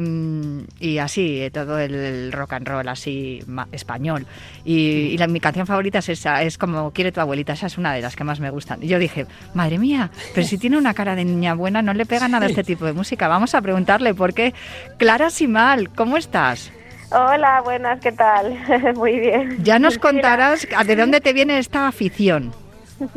y 0.81 0.99
así, 0.99 1.41
eh, 1.41 1.53
todo 1.53 1.79
el 1.79 2.33
rock 2.33 2.55
and 2.55 2.67
roll 2.67 2.89
así 2.89 3.45
español. 3.71 4.27
Y, 4.65 5.17
mi 5.29 5.39
canción 5.39 5.67
favorita 5.69 6.01
es 6.01 6.09
esa, 6.09 6.43
es 6.43 6.59
como 6.59 6.91
Quiere 6.91 7.13
tu 7.13 7.21
abuelita, 7.21 7.53
esa 7.53 7.67
es 7.69 7.79
una 7.79 7.93
de 7.93 8.01
las 8.01 8.17
que 8.17 8.25
más 8.25 8.41
me 8.41 8.51
gustan. 8.51 8.83
Y 8.83 8.89
yo 8.89 8.99
dije, 8.99 9.27
madre 9.55 9.79
mía, 9.79 10.11
pero 10.35 10.45
si 10.45 10.59
tiene 10.59 10.77
una 10.77 10.95
cara 10.95 11.15
de 11.15 11.25
niña 11.25 11.55
buena, 11.61 11.83
no 11.83 11.95
le 11.95 12.07
pega 12.07 12.27
nada 12.27 12.47
a 12.47 12.49
este 12.49 12.65
tipo 12.65 12.85
de 12.85 12.93
música. 12.93 13.29
Vamos 13.29 13.55
a 13.55 13.63
preguntarle 13.63 14.15
por 14.15 14.35
qué. 14.35 14.53
Clara 14.97 15.31
Simal, 15.31 15.91
¿cómo 15.91 16.17
estás? 16.17 16.73
Hola, 17.13 17.61
buenas, 17.63 18.01
¿qué 18.01 18.13
tal? 18.13 18.57
Muy 18.97 19.21
bien. 19.21 19.63
Ya 19.63 19.79
nos 19.79 19.99
contarás 19.99 20.67
de 20.87 20.97
dónde 20.97 21.21
te 21.21 21.33
viene 21.33 21.59
esta 21.59 21.87
afición. 21.87 22.53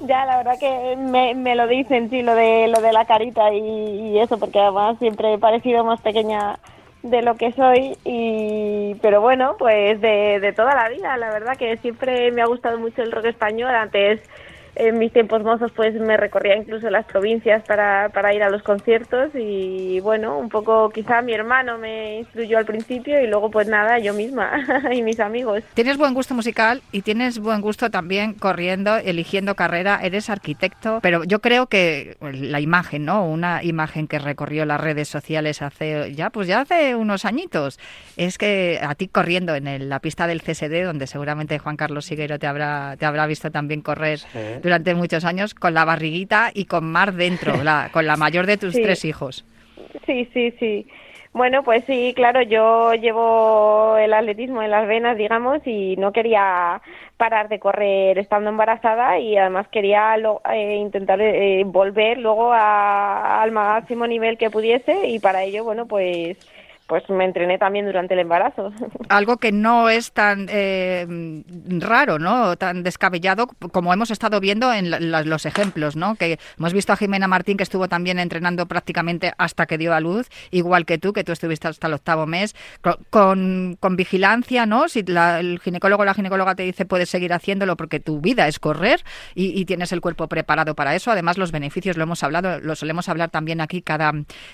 Ya, 0.00 0.24
la 0.26 0.36
verdad 0.36 0.54
que 0.60 0.96
me, 0.96 1.34
me, 1.34 1.56
lo 1.56 1.66
dicen, 1.66 2.08
sí, 2.08 2.22
lo 2.22 2.36
de, 2.36 2.68
lo 2.68 2.80
de 2.80 2.92
la 2.92 3.04
carita 3.04 3.52
y, 3.52 4.16
eso, 4.20 4.38
porque 4.38 4.60
además 4.60 4.96
siempre 5.00 5.34
he 5.34 5.38
parecido 5.38 5.82
más 5.82 6.00
pequeña 6.00 6.60
de 7.02 7.20
lo 7.22 7.36
que 7.36 7.50
soy, 7.50 7.96
y, 8.04 8.94
pero 9.02 9.20
bueno, 9.20 9.56
pues 9.58 10.00
de, 10.00 10.38
de 10.38 10.52
toda 10.52 10.76
la 10.76 10.88
vida, 10.88 11.16
la 11.16 11.30
verdad 11.30 11.56
que 11.56 11.78
siempre 11.78 12.30
me 12.30 12.42
ha 12.42 12.46
gustado 12.46 12.78
mucho 12.78 13.02
el 13.02 13.10
rock 13.10 13.24
español, 13.24 13.74
antes 13.74 14.20
en 14.78 14.98
mis 14.98 15.12
tiempos 15.12 15.42
mozos 15.42 15.72
pues 15.72 15.94
me 15.94 16.16
recorría 16.16 16.56
incluso 16.56 16.88
las 16.88 17.04
provincias 17.04 17.64
para, 17.64 18.10
para 18.10 18.32
ir 18.32 18.42
a 18.42 18.50
los 18.50 18.62
conciertos 18.62 19.30
y 19.34 19.98
bueno, 20.00 20.38
un 20.38 20.48
poco 20.48 20.90
quizá 20.90 21.20
mi 21.20 21.32
hermano 21.32 21.78
me 21.78 22.18
instruyó 22.20 22.58
al 22.58 22.64
principio 22.64 23.20
y 23.20 23.26
luego 23.26 23.50
pues 23.50 23.66
nada, 23.66 23.98
yo 23.98 24.14
misma 24.14 24.52
y 24.92 25.02
mis 25.02 25.18
amigos. 25.18 25.64
Tienes 25.74 25.98
buen 25.98 26.14
gusto 26.14 26.34
musical 26.34 26.80
y 26.92 27.02
tienes 27.02 27.40
buen 27.40 27.60
gusto 27.60 27.90
también 27.90 28.34
corriendo, 28.34 28.96
eligiendo 28.96 29.56
carrera, 29.56 29.98
eres 30.02 30.30
arquitecto, 30.30 31.00
pero 31.02 31.24
yo 31.24 31.40
creo 31.40 31.66
que 31.66 32.16
la 32.20 32.60
imagen, 32.60 33.04
¿no? 33.04 33.26
Una 33.26 33.64
imagen 33.64 34.06
que 34.06 34.20
recorrió 34.20 34.64
las 34.64 34.80
redes 34.80 35.08
sociales 35.08 35.60
hace 35.60 36.14
ya 36.14 36.30
pues 36.30 36.46
ya 36.46 36.60
hace 36.60 36.94
unos 36.94 37.24
añitos, 37.24 37.80
es 38.16 38.38
que 38.38 38.78
a 38.80 38.94
ti 38.94 39.08
corriendo 39.08 39.56
en 39.56 39.88
la 39.88 39.98
pista 39.98 40.28
del 40.28 40.40
CSD 40.40 40.84
donde 40.84 41.08
seguramente 41.08 41.58
Juan 41.58 41.76
Carlos 41.76 42.04
Siguero 42.04 42.38
te 42.38 42.46
habrá 42.46 42.96
te 42.96 43.06
habrá 43.06 43.26
visto 43.26 43.50
también 43.50 43.80
correr 43.80 44.20
durante 44.68 44.94
muchos 44.94 45.24
años 45.24 45.54
con 45.54 45.72
la 45.72 45.84
barriguita 45.84 46.50
y 46.52 46.66
con 46.66 46.84
Mar 46.84 47.14
dentro, 47.14 47.62
la, 47.64 47.88
con 47.92 48.06
la 48.06 48.16
mayor 48.16 48.46
de 48.46 48.58
tus 48.58 48.74
tres 48.74 49.04
hijos. 49.04 49.44
Sí, 50.06 50.28
sí, 50.32 50.52
sí. 50.58 50.86
Bueno, 51.32 51.62
pues 51.62 51.84
sí, 51.86 52.12
claro, 52.16 52.42
yo 52.42 52.94
llevo 52.94 53.96
el 53.98 54.12
atletismo 54.12 54.62
en 54.62 54.70
las 54.70 54.86
venas, 54.86 55.16
digamos, 55.16 55.60
y 55.66 55.96
no 55.96 56.12
quería 56.12 56.80
parar 57.16 57.48
de 57.48 57.58
correr 57.58 58.18
estando 58.18 58.50
embarazada 58.50 59.18
y 59.18 59.36
además 59.36 59.68
quería 59.68 60.16
eh, 60.52 60.76
intentar 60.76 61.20
eh, 61.20 61.62
volver 61.64 62.18
luego 62.18 62.52
al 62.52 63.50
máximo 63.52 64.06
nivel 64.06 64.38
que 64.38 64.50
pudiese 64.50 65.06
y 65.06 65.18
para 65.18 65.42
ello, 65.44 65.64
bueno, 65.64 65.86
pues 65.86 66.38
pues 66.88 67.08
me 67.10 67.26
entrené 67.26 67.58
también 67.58 67.84
durante 67.84 68.14
el 68.14 68.20
embarazo. 68.20 68.72
Algo 69.10 69.36
que 69.36 69.52
no 69.52 69.90
es 69.90 70.12
tan 70.12 70.46
eh, 70.48 71.44
raro, 71.78 72.18
¿no? 72.18 72.56
Tan 72.56 72.82
descabellado 72.82 73.46
como 73.72 73.92
hemos 73.92 74.10
estado 74.10 74.40
viendo 74.40 74.72
en 74.72 74.90
los 75.28 75.44
ejemplos, 75.44 75.96
¿no? 75.96 76.14
Que 76.14 76.38
hemos 76.58 76.72
visto 76.72 76.94
a 76.94 76.96
Jimena 76.96 77.28
Martín 77.28 77.58
que 77.58 77.62
estuvo 77.62 77.88
también 77.88 78.18
entrenando 78.18 78.66
prácticamente 78.66 79.32
hasta 79.36 79.66
que 79.66 79.76
dio 79.76 79.92
a 79.92 80.00
luz, 80.00 80.30
igual 80.50 80.86
que 80.86 80.96
tú, 80.96 81.12
que 81.12 81.24
tú 81.24 81.32
estuviste 81.32 81.68
hasta 81.68 81.88
el 81.88 81.92
octavo 81.92 82.26
mes, 82.26 82.56
con, 83.10 83.76
con 83.78 83.96
vigilancia, 83.96 84.64
¿no? 84.64 84.88
Si 84.88 85.04
el 85.06 85.60
ginecólogo 85.60 86.02
o 86.02 86.06
la 86.06 86.14
ginecóloga 86.14 86.54
te 86.54 86.62
dice 86.62 86.86
puedes 86.86 87.10
seguir 87.10 87.34
haciéndolo 87.34 87.76
porque 87.76 88.00
tu 88.00 88.22
vida 88.22 88.48
es 88.48 88.58
correr 88.58 89.04
y, 89.34 89.58
tienes 89.68 89.92
el 89.92 90.00
cuerpo 90.00 90.26
preparado 90.28 90.74
para 90.74 90.94
eso. 90.94 91.10
Además 91.10 91.36
los 91.36 91.52
beneficios 91.52 91.98
lo 91.98 92.04
hemos 92.04 92.22
hablado, 92.22 92.60
lo 92.60 92.74
solemos 92.74 93.10
hablar 93.10 93.28
también 93.28 93.60
aquí 93.60 93.82
cada 93.82 94.12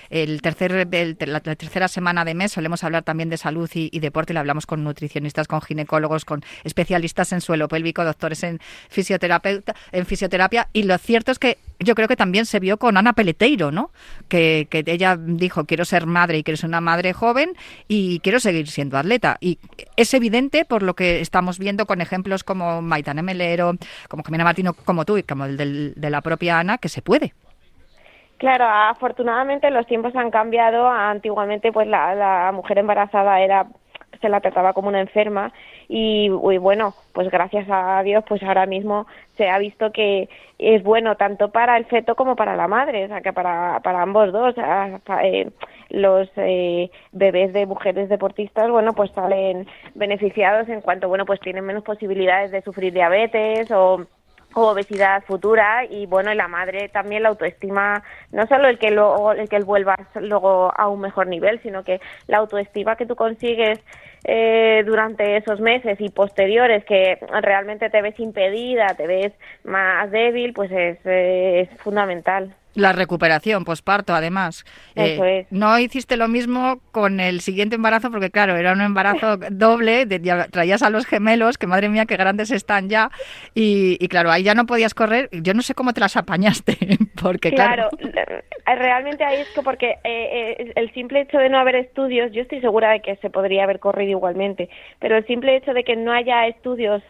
el 0.09 0.41
tercer 0.41 0.85
la 1.25 1.39
tercera 1.39 1.87
semana 1.87 2.24
de 2.25 2.33
mes 2.33 2.51
solemos 2.51 2.83
hablar 2.83 3.03
también 3.03 3.29
de 3.29 3.37
salud 3.37 3.69
y, 3.73 3.99
deporte, 3.99 4.33
le 4.33 4.39
hablamos 4.39 4.65
con 4.65 4.83
nutricionistas, 4.83 5.47
con 5.47 5.61
ginecólogos, 5.61 6.25
con 6.25 6.43
especialistas 6.63 7.31
en 7.31 7.41
suelo 7.41 7.67
pélvico, 7.67 8.03
doctores 8.03 8.43
en 8.43 8.59
fisioterapia, 8.89 9.61
en 9.91 10.05
fisioterapia 10.05 10.69
y 10.73 10.83
lo 10.83 10.97
cierto 10.97 11.31
es 11.31 11.39
que 11.39 11.57
yo 11.79 11.95
creo 11.95 12.07
que 12.07 12.15
también 12.15 12.45
se 12.45 12.59
vio 12.59 12.77
con 12.77 12.97
Ana 12.97 13.13
Peleteiro, 13.13 13.71
¿no? 13.71 13.91
Que, 14.27 14.67
ella 14.71 15.17
dijo, 15.17 15.65
quiero 15.65 15.85
ser 15.85 16.05
madre 16.05 16.37
y 16.37 16.43
quiero 16.43 16.57
ser 16.57 16.69
una 16.69 16.81
madre 16.81 17.13
joven 17.13 17.53
y 17.87 18.19
quiero 18.19 18.39
seguir 18.39 18.67
siendo 18.67 18.97
atleta. 18.97 19.37
Y 19.41 19.59
es 19.95 20.13
evidente 20.13 20.65
por 20.65 20.83
lo 20.83 20.95
que 20.95 21.21
estamos 21.21 21.59
viendo 21.59 21.85
con 21.85 22.01
ejemplos 22.01 22.43
como 22.43 22.81
Maitane 22.81 23.23
Melero, 23.23 23.75
como 24.09 24.23
Jimena 24.23 24.43
Martino, 24.43 24.73
como 24.73 25.05
tú 25.05 25.17
y 25.17 25.23
como 25.23 25.45
el 25.45 25.93
de 25.95 26.09
la 26.09 26.21
propia 26.21 26.59
Ana, 26.59 26.77
que 26.77 26.89
se 26.89 27.01
puede. 27.01 27.33
Claro, 28.37 28.65
afortunadamente 28.65 29.71
los 29.71 29.87
tiempos 29.87 30.15
han 30.15 30.29
cambiado. 30.31 30.87
Antiguamente, 30.87 31.71
pues 31.71 31.87
la, 31.87 32.51
mujer 32.53 32.79
embarazada 32.79 33.39
era 33.41 33.67
se 34.21 34.29
la 34.29 34.39
trataba 34.39 34.71
como 34.73 34.87
una 34.87 35.01
enferma 35.01 35.51
y, 35.89 36.29
bueno, 36.29 36.93
pues 37.13 37.29
gracias 37.29 37.67
a 37.69 38.01
Dios, 38.01 38.23
pues 38.27 38.41
ahora 38.43 38.65
mismo 38.65 39.07
se 39.35 39.49
ha 39.49 39.57
visto 39.59 39.91
que 39.91 40.29
es 40.57 40.81
bueno 40.83 41.17
tanto 41.17 41.51
para 41.51 41.75
el 41.75 41.85
feto 41.85 42.15
como 42.15 42.37
para 42.37 42.55
la 42.55 42.67
madre, 42.69 43.05
o 43.05 43.07
sea 43.09 43.19
que 43.21 43.33
para, 43.33 43.81
para 43.81 44.01
ambos 44.01 44.31
dos, 44.31 44.55
eh, 45.21 45.51
los 45.89 46.29
eh, 46.37 46.89
bebés 47.11 47.51
de 47.51 47.65
mujeres 47.65 48.07
deportistas, 48.07 48.69
bueno, 48.71 48.93
pues 48.93 49.11
salen 49.11 49.67
beneficiados 49.95 50.69
en 50.69 50.79
cuanto, 50.79 51.09
bueno, 51.09 51.25
pues 51.25 51.41
tienen 51.41 51.65
menos 51.65 51.83
posibilidades 51.83 52.51
de 52.51 52.61
sufrir 52.61 52.93
diabetes 52.93 53.69
o 53.71 54.05
obesidad 54.63 55.23
futura 55.25 55.85
y 55.85 56.05
bueno 56.05 56.31
y 56.31 56.35
la 56.35 56.47
madre 56.47 56.89
también 56.89 57.23
la 57.23 57.29
autoestima 57.29 58.03
no 58.31 58.47
solo 58.47 58.67
el 58.67 58.79
que 58.79 58.91
luego 58.91 59.33
el 59.33 59.49
que 59.49 59.59
vuelvas 59.59 59.99
luego 60.15 60.71
a 60.75 60.87
un 60.87 61.01
mejor 61.01 61.27
nivel 61.27 61.61
sino 61.61 61.83
que 61.83 61.99
la 62.27 62.37
autoestima 62.37 62.95
que 62.95 63.05
tú 63.05 63.15
consigues 63.15 63.79
eh, 64.27 64.83
durante 64.85 65.37
esos 65.37 65.59
meses 65.59 65.99
y 66.01 66.09
posteriores 66.09 66.83
que 66.85 67.19
realmente 67.41 67.89
te 67.89 68.01
ves 68.01 68.19
impedida 68.19 68.87
te 68.95 69.07
ves 69.07 69.33
más 69.63 70.09
débil 70.11 70.53
pues 70.53 70.71
es, 70.71 70.97
es 71.05 71.69
fundamental 71.77 72.55
la 72.75 72.91
recuperación 72.91 73.63
posparto, 73.63 74.13
además. 74.13 74.65
Eh, 74.95 75.47
no 75.49 75.79
hiciste 75.79 76.17
lo 76.17 76.27
mismo 76.27 76.81
con 76.91 77.19
el 77.19 77.39
siguiente 77.39 77.77
embarazo, 77.77 78.11
porque 78.11 78.29
claro, 78.29 78.55
era 78.57 78.73
un 78.73 78.81
embarazo 78.81 79.37
doble, 79.49 80.05
traías 80.51 80.83
a 80.83 80.89
los 80.89 81.05
gemelos, 81.05 81.57
que 81.57 81.67
madre 81.67 81.89
mía, 81.89 82.05
qué 82.05 82.17
grandes 82.17 82.51
están 82.51 82.89
ya, 82.89 83.09
y, 83.53 84.05
claro, 84.09 84.29
ahí 84.29 84.43
ya 84.43 84.53
no 84.53 84.65
podías 84.65 84.93
correr. 84.93 85.29
Yo 85.31 85.53
no 85.53 85.61
sé 85.61 85.73
cómo 85.73 85.93
te 85.93 86.01
las 86.01 86.17
apañaste, 86.17 86.77
porque 87.21 87.51
claro. 87.51 87.89
Eh, 87.97 88.75
realmente 88.75 89.23
ahí 89.23 89.41
es 89.41 89.49
que 89.49 89.61
porque 89.61 89.95
eh, 90.03 90.73
el 90.75 90.93
simple 90.93 91.21
hecho 91.21 91.37
de 91.37 91.49
no 91.49 91.57
haber 91.57 91.75
estudios, 91.75 92.31
yo 92.33 92.41
estoy 92.41 92.59
segura 92.59 92.91
de 92.91 92.99
que 92.99 93.15
se 93.17 93.29
podría 93.29 93.63
haber 93.63 93.79
corrido 93.79 94.14
igualmente, 94.15 94.69
pero 94.99 95.17
el 95.17 95.25
simple 95.27 95.55
hecho 95.55 95.73
de 95.73 95.83
que 95.83 95.95
no 95.95 96.11
haya 96.11 96.47
estudios 96.47 97.01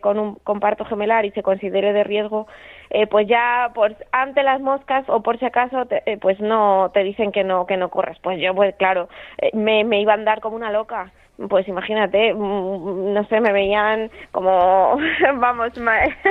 con 0.00 0.18
un 0.18 0.34
comparto 0.36 0.84
gemelar 0.84 1.24
y 1.24 1.30
se 1.32 1.42
considere 1.42 1.92
de 1.92 2.04
riesgo, 2.04 2.46
eh, 2.94 3.06
pues 3.06 3.26
ya 3.26 3.70
por 3.74 3.96
ante 4.12 4.42
las 4.42 4.60
moscas 4.60 5.08
o 5.08 5.22
por 5.22 5.38
si 5.38 5.46
acaso 5.46 5.86
eh, 5.90 6.18
pues 6.20 6.38
no 6.40 6.90
te 6.92 7.02
dicen 7.02 7.32
que 7.32 7.42
no 7.42 7.66
que 7.66 7.78
no 7.78 7.88
corres. 7.88 8.18
Pues 8.20 8.38
yo 8.38 8.54
pues 8.54 8.74
claro 8.76 9.08
eh, 9.38 9.50
me, 9.54 9.82
me 9.84 10.00
iba 10.00 10.12
a 10.12 10.16
andar 10.16 10.40
como 10.40 10.56
una 10.56 10.70
loca 10.70 11.10
pues 11.48 11.66
imagínate, 11.68 12.34
mm, 12.34 13.12
no 13.12 13.24
sé, 13.28 13.40
me 13.40 13.52
veían 13.52 14.10
como, 14.30 14.96
vamos, 15.36 15.72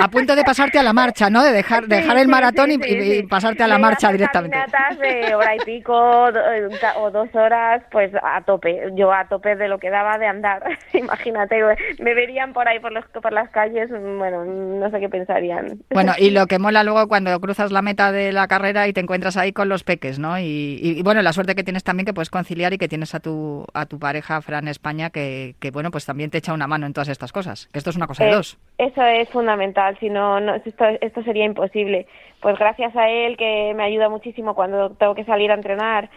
a 0.00 0.08
punto 0.08 0.34
de 0.34 0.44
pasarte 0.44 0.78
a 0.78 0.82
la 0.82 0.92
marcha, 0.92 1.30
¿no? 1.30 1.42
De 1.42 1.52
dejar 1.52 1.86
dejar 1.86 2.18
el 2.18 2.28
maratón 2.28 2.70
y, 2.72 3.22
pasarte 3.24 3.62
a 3.62 3.68
la 3.68 3.78
marcha 3.78 4.10
directamente. 4.12 4.58
de 5.00 5.34
hora 5.34 5.56
y 5.56 5.58
pico 5.60 5.94
o 5.94 7.10
dos 7.10 7.34
horas, 7.34 7.82
pues 7.90 8.12
a 8.22 8.42
tope, 8.42 8.90
yo 8.94 9.12
a 9.12 9.26
tope 9.26 9.56
de 9.56 9.68
lo 9.68 9.78
que 9.78 9.90
daba 9.90 10.18
de 10.18 10.26
andar, 10.26 10.62
imagínate, 10.92 11.60
me 11.98 12.14
verían 12.14 12.52
por 12.52 12.68
ahí 12.68 12.78
por, 12.80 12.92
los, 12.92 13.04
por 13.06 13.32
las 13.32 13.50
calles, 13.50 13.90
bueno, 13.90 14.44
no 14.44 14.90
sé 14.90 15.00
qué 15.00 15.08
pensarían. 15.08 15.82
Bueno, 15.90 16.12
y 16.18 16.30
lo 16.30 16.46
que 16.46 16.58
mola 16.58 16.84
luego 16.84 17.08
cuando 17.08 17.38
cruzas 17.40 17.72
la 17.72 17.82
meta 17.82 18.12
de 18.12 18.32
la 18.32 18.48
carrera 18.48 18.88
y 18.88 18.92
te 18.92 19.00
encuentras 19.00 19.36
ahí 19.36 19.52
con 19.52 19.68
los 19.68 19.84
peques, 19.84 20.18
¿no? 20.18 20.38
Y, 20.38 20.78
y 20.80 21.02
bueno, 21.02 21.22
la 21.22 21.32
suerte 21.32 21.54
que 21.54 21.64
tienes 21.64 21.84
también 21.84 22.06
que 22.06 22.14
puedes 22.14 22.30
conciliar 22.30 22.72
y 22.72 22.78
que 22.78 22.88
tienes 22.88 23.14
a 23.14 23.20
tu, 23.20 23.66
a 23.74 23.86
tu 23.86 23.98
pareja, 23.98 24.40
Fran 24.42 24.68
España, 24.68 25.01
que, 25.10 25.54
que 25.60 25.70
bueno, 25.70 25.90
pues 25.90 26.06
también 26.06 26.30
te 26.30 26.38
echa 26.38 26.52
una 26.52 26.66
mano 26.66 26.86
en 26.86 26.92
todas 26.92 27.08
estas 27.08 27.32
cosas, 27.32 27.68
que 27.72 27.78
esto 27.78 27.90
es 27.90 27.96
una 27.96 28.06
cosa 28.06 28.24
de 28.24 28.30
eh, 28.30 28.34
dos. 28.34 28.58
Eso 28.78 29.02
es 29.02 29.28
fundamental, 29.30 29.96
si 29.98 30.10
no, 30.10 30.40
no 30.40 30.54
esto, 30.54 30.84
esto 31.00 31.22
sería 31.22 31.44
imposible. 31.44 32.06
Pues 32.40 32.58
gracias 32.58 32.94
a 32.96 33.08
él, 33.08 33.36
que 33.36 33.72
me 33.74 33.84
ayuda 33.84 34.08
muchísimo 34.08 34.54
cuando 34.54 34.90
tengo 34.90 35.14
que 35.14 35.24
salir 35.24 35.50
a 35.50 35.54
entrenar, 35.54 36.10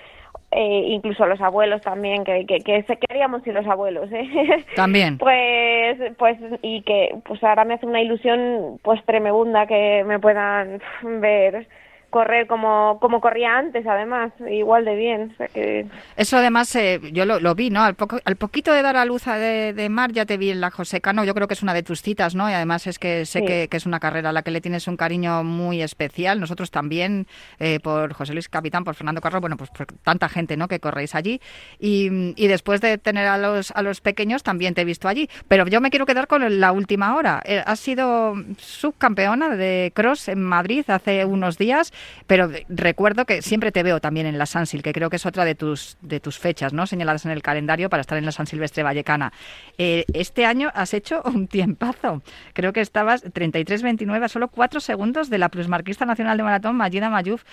eh, 0.52 0.84
incluso 0.88 1.24
a 1.24 1.28
los 1.28 1.42
abuelos 1.42 1.82
también, 1.82 2.24
que, 2.24 2.46
que, 2.46 2.60
que, 2.60 2.84
¿qué 2.84 3.08
haríamos 3.10 3.44
sin 3.44 3.54
los 3.54 3.68
abuelos? 3.68 4.10
Eh? 4.12 4.66
También. 4.76 5.18
pues, 5.18 5.98
pues, 6.18 6.38
y 6.62 6.82
que 6.84 7.16
pues 7.26 7.44
ahora 7.44 7.66
me 7.66 7.74
hace 7.74 7.86
una 7.86 8.02
ilusión 8.02 8.80
pues 8.82 9.04
tremenda 9.06 9.68
que 9.68 10.04
me 10.06 10.20
puedan 10.20 10.82
ver 11.04 11.68
correr 12.10 12.48
como, 12.48 13.00
como 13.00 13.22
corría 13.22 13.58
antes, 13.58 13.86
además, 13.86 14.32
igual 14.50 14.86
de 14.86 14.96
bien. 14.96 15.36
que... 15.54 15.86
Eso 16.16 16.38
además 16.38 16.76
eh, 16.76 17.00
yo 17.12 17.26
lo, 17.26 17.56
vi, 17.56 17.70
¿no? 17.70 17.84
Al, 17.84 17.96
poco, 17.96 18.20
al 18.24 18.36
poquito 18.36 18.72
de 18.74 18.82
dar 18.82 18.98
a 18.98 19.06
luz 19.06 19.26
de, 19.26 19.74
de, 19.74 19.90
mar 19.90 20.12
ya 20.12 20.26
te 20.26 20.38
vi 20.38 20.52
en 20.52 20.62
la 20.62 20.72
Cano, 21.02 21.24
yo 21.24 21.34
creo 21.34 21.48
que 21.48 21.54
es 21.54 21.64
una 21.64 21.74
de 21.74 21.84
tus 21.84 22.02
citas, 22.02 22.36
¿no? 22.36 22.50
Y 22.50 22.54
además 22.54 22.88
es 22.88 23.00
que 23.00 23.26
sé 23.26 23.44
que, 23.44 23.68
es 23.72 23.86
una 23.86 24.00
carrera 24.00 24.30
a 24.30 24.34
la 24.34 24.44
que 24.44 24.52
le 24.52 24.62
tienes 24.62 24.88
un 24.88 24.98
cariño 24.98 25.44
muy 25.44 25.82
especial. 25.82 26.40
Nosotros 26.40 26.72
también, 26.72 27.28
eh, 27.60 27.80
por 27.82 28.14
José 28.14 28.34
Luis 28.34 28.48
Capitán, 28.48 28.84
por 28.84 28.96
Fernando 28.96 29.22
Carro, 29.22 29.42
bueno, 29.42 29.58
pues 29.58 29.70
por 29.70 29.88
tanta 30.04 30.30
gente, 30.30 30.56
¿no? 30.58 30.68
Que 30.68 30.80
corréis 30.80 31.16
allí. 31.16 31.42
Y, 31.80 32.34
y 32.36 32.48
después 32.48 32.82
de 32.82 32.98
tener 32.98 33.28
a 33.28 33.38
los, 33.38 33.72
a 33.72 33.82
los 33.82 34.02
pequeños, 34.02 34.44
también 34.44 34.74
te 34.74 34.82
he 34.82 34.86
visto 34.86 35.08
allí. 35.08 35.30
Pero 35.48 35.68
yo 35.68 35.82
me 35.82 35.90
quiero 35.90 36.06
quedar 36.06 36.28
con 36.28 36.60
la 36.60 36.72
última 36.72 37.16
hora. 37.16 37.42
Eh, 37.46 37.62
has 37.66 37.80
sido 37.80 38.36
subcampeona 38.58 39.56
de 39.56 39.92
cross 39.94 40.28
en 40.28 40.42
Madrid 40.42 40.86
hace 40.88 41.26
unos 41.26 41.58
días 41.58 41.92
pero 42.28 42.50
recuerdo 42.70 43.26
que 43.26 43.42
siempre 43.42 43.72
te 43.72 43.84
veo 43.84 44.00
también 44.00 44.26
en 44.26 44.38
la 44.38 44.46
San 44.46 44.66
que 44.66 44.94
creo 44.94 45.10
que 45.10 45.18
es 45.18 45.26
otra 45.26 45.46
de 45.46 45.56
tus, 45.56 45.98
de 46.02 46.20
tus 46.20 46.40
fechas, 46.40 46.74
¿no? 46.74 46.88
Señaladas 46.88 47.26
en 47.26 47.32
el 47.32 47.42
calendario 47.42 47.90
para 47.90 48.02
estar 48.02 48.18
en 48.18 48.26
la 48.26 48.32
San 48.32 48.48
Silvestre 48.48 48.84
Vallecana. 48.84 49.32
Eh, 49.78 50.06
este 50.14 50.46
año 50.46 50.72
has 50.74 50.94
hecho 50.94 51.22
un 51.26 51.48
tiempazo. 51.48 52.22
Creo 52.54 52.74
que 52.74 52.82
estabas 52.82 53.24
33-29 53.24 54.24
a 54.24 54.30
solo 54.30 54.48
cuatro 54.48 54.80
segundos 54.80 55.30
de 55.30 55.38
la 55.38 55.50
plusmarquista 55.50 56.06
nacional 56.06 56.38
de 56.38 56.44
maratón, 56.44 56.76
Magida 56.76 57.10
Mayuf, 57.10 57.44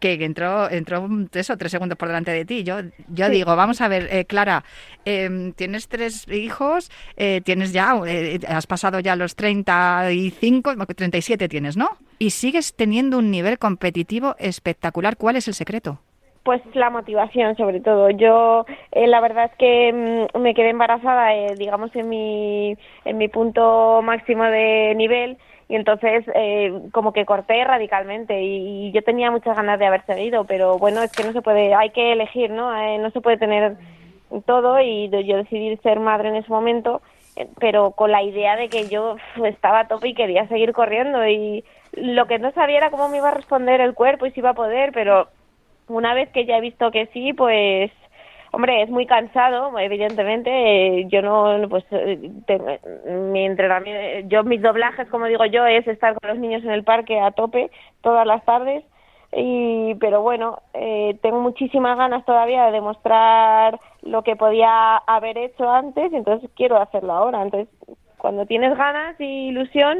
que 0.00 0.24
entró, 0.24 0.70
entró 0.70 1.08
eso, 1.32 1.56
tres 1.56 1.72
segundos 1.72 1.96
por 1.96 2.08
delante 2.08 2.30
de 2.30 2.44
ti. 2.44 2.64
Yo, 2.64 2.78
yo 3.08 3.28
digo, 3.28 3.56
vamos 3.56 3.80
a 3.80 3.88
ver, 3.88 4.08
eh, 4.10 4.24
Clara, 4.24 4.64
em, 5.04 5.52
tienes 5.52 5.88
tres 5.88 6.26
hijos, 6.28 6.90
eh, 7.16 7.40
tienes 7.44 7.72
ya, 7.72 7.94
eh, 8.06 8.40
has 8.48 8.66
pasado 8.66 9.00
ya 9.00 9.16
los 9.16 9.36
35, 9.36 10.76
37 10.94 11.48
tienes, 11.48 11.76
¿no? 11.76 11.96
Y 12.18 12.30
sigues 12.30 12.74
teniendo 12.74 13.18
un 13.18 13.30
nivel 13.30 13.58
competitivo 13.58 14.34
espectacular. 14.38 15.16
¿Cuál 15.16 15.36
es 15.36 15.48
el 15.48 15.54
secreto? 15.54 16.00
Pues 16.44 16.62
la 16.74 16.90
motivación, 16.90 17.56
sobre 17.56 17.80
todo. 17.80 18.10
Yo, 18.10 18.64
la 18.92 19.20
verdad 19.20 19.46
es 19.46 19.58
que 19.58 20.28
mm, 20.34 20.38
me 20.38 20.54
quedé 20.54 20.70
embarazada, 20.70 21.30
digamos, 21.58 21.94
en 21.96 22.08
mi, 22.08 22.76
en 23.04 23.18
mi 23.18 23.28
punto 23.28 24.00
máximo 24.02 24.44
de 24.44 24.94
nivel 24.96 25.38
y 25.68 25.74
entonces 25.74 26.24
eh, 26.34 26.72
como 26.92 27.12
que 27.12 27.24
corté 27.24 27.64
radicalmente 27.64 28.40
y, 28.42 28.92
yo 28.92 29.02
tenía 29.02 29.30
muchas 29.30 29.56
ganas 29.56 29.78
de 29.78 29.86
haber 29.86 30.04
seguido, 30.06 30.44
pero 30.44 30.78
bueno, 30.78 31.02
es 31.02 31.12
que 31.12 31.24
no 31.24 31.32
se 31.32 31.42
puede, 31.42 31.74
hay 31.74 31.90
que 31.90 32.12
elegir, 32.12 32.50
¿no? 32.50 32.74
Eh, 32.76 32.98
no 32.98 33.10
se 33.10 33.20
puede 33.20 33.36
tener 33.36 33.76
todo 34.46 34.80
y 34.80 35.08
yo 35.08 35.36
decidí 35.36 35.76
ser 35.78 35.98
madre 36.00 36.28
en 36.28 36.36
ese 36.36 36.48
momento, 36.50 37.02
eh, 37.02 37.15
pero 37.58 37.92
con 37.92 38.10
la 38.10 38.22
idea 38.22 38.56
de 38.56 38.68
que 38.68 38.88
yo 38.88 39.16
estaba 39.44 39.80
a 39.80 39.88
tope 39.88 40.08
y 40.08 40.14
quería 40.14 40.48
seguir 40.48 40.72
corriendo 40.72 41.26
y 41.26 41.64
lo 41.92 42.26
que 42.26 42.38
no 42.38 42.52
sabía 42.52 42.78
era 42.78 42.90
cómo 42.90 43.08
me 43.08 43.18
iba 43.18 43.28
a 43.28 43.34
responder 43.34 43.80
el 43.80 43.94
cuerpo 43.94 44.26
y 44.26 44.32
si 44.32 44.40
iba 44.40 44.50
a 44.50 44.54
poder, 44.54 44.92
pero 44.92 45.28
una 45.88 46.14
vez 46.14 46.30
que 46.30 46.46
ya 46.46 46.58
he 46.58 46.60
visto 46.60 46.90
que 46.90 47.06
sí, 47.12 47.32
pues 47.32 47.90
Hombre, 48.56 48.80
es 48.80 48.88
muy 48.88 49.04
cansado, 49.04 49.78
evidentemente. 49.78 50.50
Eh, 50.50 51.06
yo 51.08 51.20
no, 51.20 51.68
pues, 51.68 51.84
eh, 51.90 52.30
mi 53.04 53.44
entrenamiento, 53.44 54.28
yo 54.28 54.44
mis 54.44 54.62
doblajes, 54.62 55.08
como 55.08 55.26
digo 55.26 55.44
yo, 55.44 55.66
es 55.66 55.86
estar 55.86 56.14
con 56.14 56.30
los 56.30 56.38
niños 56.38 56.64
en 56.64 56.70
el 56.70 56.82
parque 56.82 57.20
a 57.20 57.32
tope 57.32 57.70
todas 58.00 58.26
las 58.26 58.42
tardes. 58.46 58.82
Y, 59.38 59.94
pero 59.96 60.22
bueno, 60.22 60.62
eh, 60.72 61.18
tengo 61.20 61.40
muchísimas 61.40 61.98
ganas 61.98 62.24
todavía 62.24 62.64
de 62.64 62.72
demostrar 62.72 63.78
lo 64.00 64.22
que 64.22 64.34
podía 64.34 64.96
haber 64.96 65.36
hecho 65.36 65.70
antes, 65.70 66.10
entonces 66.14 66.48
quiero 66.56 66.78
hacerlo 66.78 67.12
ahora. 67.12 67.42
Entonces, 67.42 67.68
cuando 68.16 68.46
tienes 68.46 68.74
ganas 68.78 69.20
y 69.20 69.48
ilusión, 69.48 69.98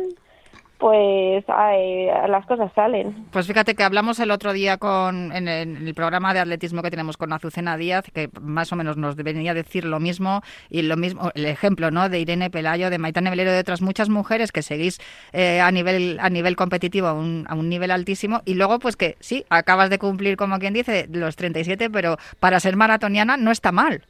pues 0.78 1.44
las 1.48 2.44
cosas 2.46 2.70
salen. 2.74 3.26
Pues 3.30 3.46
fíjate 3.46 3.74
que 3.74 3.82
hablamos 3.82 4.20
el 4.20 4.30
otro 4.30 4.52
día 4.52 4.76
con 4.76 5.32
en 5.32 5.48
el, 5.48 5.94
programa 5.94 6.34
de 6.34 6.40
atletismo 6.40 6.82
que 6.82 6.90
tenemos 6.90 7.16
con 7.16 7.32
Azucena 7.32 7.76
Díaz, 7.76 8.04
que 8.12 8.28
más 8.40 8.72
o 8.72 8.76
menos 8.76 8.96
nos 8.96 9.16
venía 9.16 9.52
a 9.52 9.54
decir 9.54 9.84
lo 9.84 10.00
mismo 10.00 10.42
y 10.68 10.82
lo 10.82 10.96
mismo 10.96 11.30
el 11.34 11.46
ejemplo, 11.46 11.90
¿no? 11.90 12.08
De 12.08 12.20
Irene 12.20 12.50
Pelayo, 12.50 12.90
de 12.90 12.98
Maitane 12.98 13.30
Velero, 13.30 13.52
de 13.52 13.60
otras 13.60 13.80
muchas 13.80 14.08
mujeres 14.08 14.52
que 14.52 14.62
seguís 14.62 14.98
eh, 15.32 15.60
a 15.60 15.70
nivel 15.70 16.18
a 16.20 16.28
nivel 16.28 16.56
competitivo 16.56 17.06
a 17.06 17.14
un, 17.14 17.46
a 17.48 17.54
un 17.54 17.68
nivel 17.68 17.90
altísimo 17.90 18.42
y 18.44 18.54
luego 18.54 18.78
pues 18.78 18.96
que 18.96 19.16
sí 19.20 19.44
acabas 19.48 19.88
de 19.88 19.98
cumplir 19.98 20.36
como 20.36 20.58
quien 20.58 20.74
dice 20.74 21.08
los 21.10 21.36
37, 21.36 21.88
pero 21.90 22.16
para 22.38 22.60
ser 22.60 22.76
maratoniana 22.76 23.36
no 23.36 23.50
está 23.50 23.72
mal. 23.72 24.02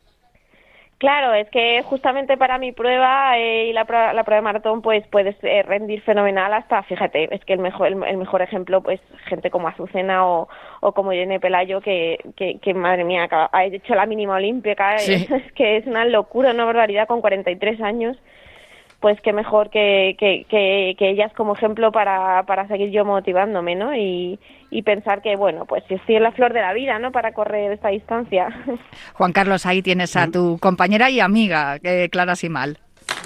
Claro, 0.99 1.35
es 1.35 1.49
que 1.51 1.83
justamente 1.83 2.39
para 2.39 2.57
mi 2.57 2.73
prueba 2.73 3.39
eh, 3.39 3.67
y 3.67 3.73
la, 3.75 3.85
prueba, 3.85 4.15
la 4.15 4.25
prueba 4.25 4.41
de 4.41 4.45
maratón, 4.45 4.81
pues 4.81 5.07
puedes 5.09 5.37
eh, 5.43 5.63
rendir 5.63 6.01
fenomenal 6.01 6.55
hasta, 6.55 6.83
fíjate, 6.85 7.35
es 7.35 7.45
que 7.45 7.53
el 7.53 7.59
mejor, 7.59 7.89
el, 7.89 8.17
mejor 8.17 8.41
ejemplo, 8.41 8.81
pues 8.81 8.99
gente 9.27 9.51
como 9.51 9.69
Azucena 9.69 10.27
o, 10.27 10.49
o 10.81 10.93
como 10.93 11.13
Irene 11.13 11.39
Pelayo, 11.39 11.83
que, 11.83 12.19
que, 12.35 12.59
que 12.61 12.73
madre 12.73 13.05
mía, 13.05 13.29
ha 13.31 13.65
hecho 13.67 13.95
la 13.95 14.07
mínima 14.07 14.37
olímpica, 14.37 14.95
es, 14.97 15.29
que 15.53 15.77
es 15.77 15.87
una 15.87 16.07
locura, 16.07 16.53
una 16.53 16.65
barbaridad 16.65 17.07
con 17.07 17.21
43 17.21 17.79
años 17.83 18.17
pues 19.01 19.21
qué 19.21 19.33
mejor 19.33 19.71
que, 19.71 20.17
que, 20.19 20.47
que, 20.49 21.11
ellas 21.11 21.33
como 21.35 21.55
ejemplo 21.55 21.93
para, 21.93 22.45
para 22.45 22.67
seguir 22.67 22.91
yo 22.91 23.05
motivándome, 23.05 23.75
¿no? 23.75 23.95
Y, 23.95 24.39
y 24.71 24.83
pensar 24.83 25.23
que, 25.23 25.37
bueno, 25.37 25.65
pues 25.67 25.85
estoy 25.89 26.17
en 26.17 26.23
la 26.23 26.33
flor 26.33 26.53
de 26.53 26.61
la 26.61 26.73
vida, 26.73 26.99
¿no? 26.99 27.13
Para 27.13 27.33
correr 27.33 27.73
esta 27.73 27.89
distancia. 27.89 28.49
Juan 29.15 29.33
Carlos, 29.33 29.67
ahí 29.67 29.83
tienes 29.83 30.17
a 30.17 30.29
tu 30.29 30.59
compañera 30.59 31.11
y 31.11 31.21
amiga, 31.21 31.79
eh, 31.83 32.09
Clara 32.11 32.37
Simal. 32.37 32.79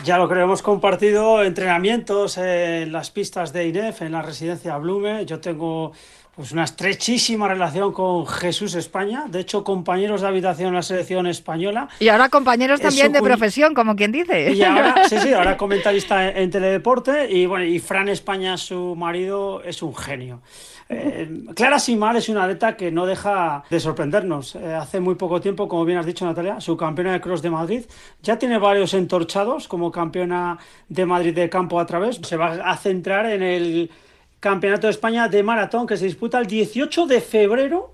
Ya 0.05 0.17
lo 0.17 0.29
creo, 0.29 0.45
hemos 0.45 0.63
compartido 0.63 1.43
entrenamientos 1.43 2.39
en 2.39 2.91
las 2.91 3.11
pistas 3.11 3.53
de 3.53 3.69
INEF, 3.69 4.03
en 4.03 4.13
la 4.13 4.23
residencia 4.23 4.77
Blume. 4.79 5.27
Yo 5.27 5.41
tengo 5.41 5.93
pues 6.40 6.53
una 6.53 6.64
estrechísima 6.64 7.48
relación 7.48 7.92
con 7.92 8.26
Jesús 8.26 8.74
España, 8.74 9.26
de 9.29 9.40
hecho 9.40 9.62
compañeros 9.62 10.22
de 10.22 10.29
habitación 10.29 10.68
en 10.68 10.76
la 10.76 10.83
selección 10.83 11.26
española. 11.26 11.90
Y 11.98 12.09
ahora 12.09 12.31
compañeros 12.31 12.81
también 12.81 13.12
de 13.12 13.20
profesión, 13.20 13.74
como 13.74 13.94
quien 13.94 14.11
dice. 14.11 14.50
Y 14.55 14.62
ahora, 14.62 15.07
sí, 15.07 15.18
sí, 15.18 15.35
ahora 15.35 15.57
comentarista 15.59 16.31
en, 16.31 16.50
Teledeporte 16.50 17.31
y 17.31 17.44
bueno, 17.44 17.66
y 17.66 17.79
Fran 17.79 18.09
España, 18.09 18.57
su 18.57 18.94
marido, 18.96 19.62
es 19.62 19.83
un 19.83 19.94
genio. 19.94 20.40
Eh, 20.88 21.44
Clara 21.55 21.79
Simal 21.79 22.16
es 22.16 22.31
una 22.31 22.44
atleta 22.44 22.74
que 22.74 22.90
no 22.90 23.05
deja 23.05 23.62
de 23.68 23.79
sorprendernos. 23.79 24.55
Eh, 24.55 24.72
hace 24.72 24.98
muy 24.98 25.16
poco 25.16 25.42
tiempo, 25.42 25.68
como 25.68 25.85
bien 25.85 25.98
has 25.98 26.07
dicho 26.07 26.24
Natalia, 26.24 26.59
su 26.59 26.74
campeona 26.74 27.12
de 27.12 27.20
cross 27.20 27.42
de 27.42 27.50
Madrid 27.50 27.83
ya 28.22 28.38
tiene 28.38 28.57
varios 28.57 28.94
entorchados 28.94 29.68
como 29.68 29.92
campeona 29.92 30.57
de 30.88 31.05
Madrid 31.05 31.35
de 31.35 31.50
campo 31.50 31.79
a 31.79 31.85
través. 31.85 32.18
Se 32.22 32.38
va 32.38 32.53
a 32.64 32.79
centrar 32.79 33.26
en 33.26 33.42
el 33.42 33.90
Campeonato 34.40 34.87
de 34.87 34.92
España 34.92 35.29
de 35.29 35.42
Maratón 35.42 35.87
que 35.87 35.96
se 35.96 36.07
disputa 36.07 36.38
el 36.38 36.46
18 36.46 37.07
de 37.07 37.20
febrero. 37.20 37.92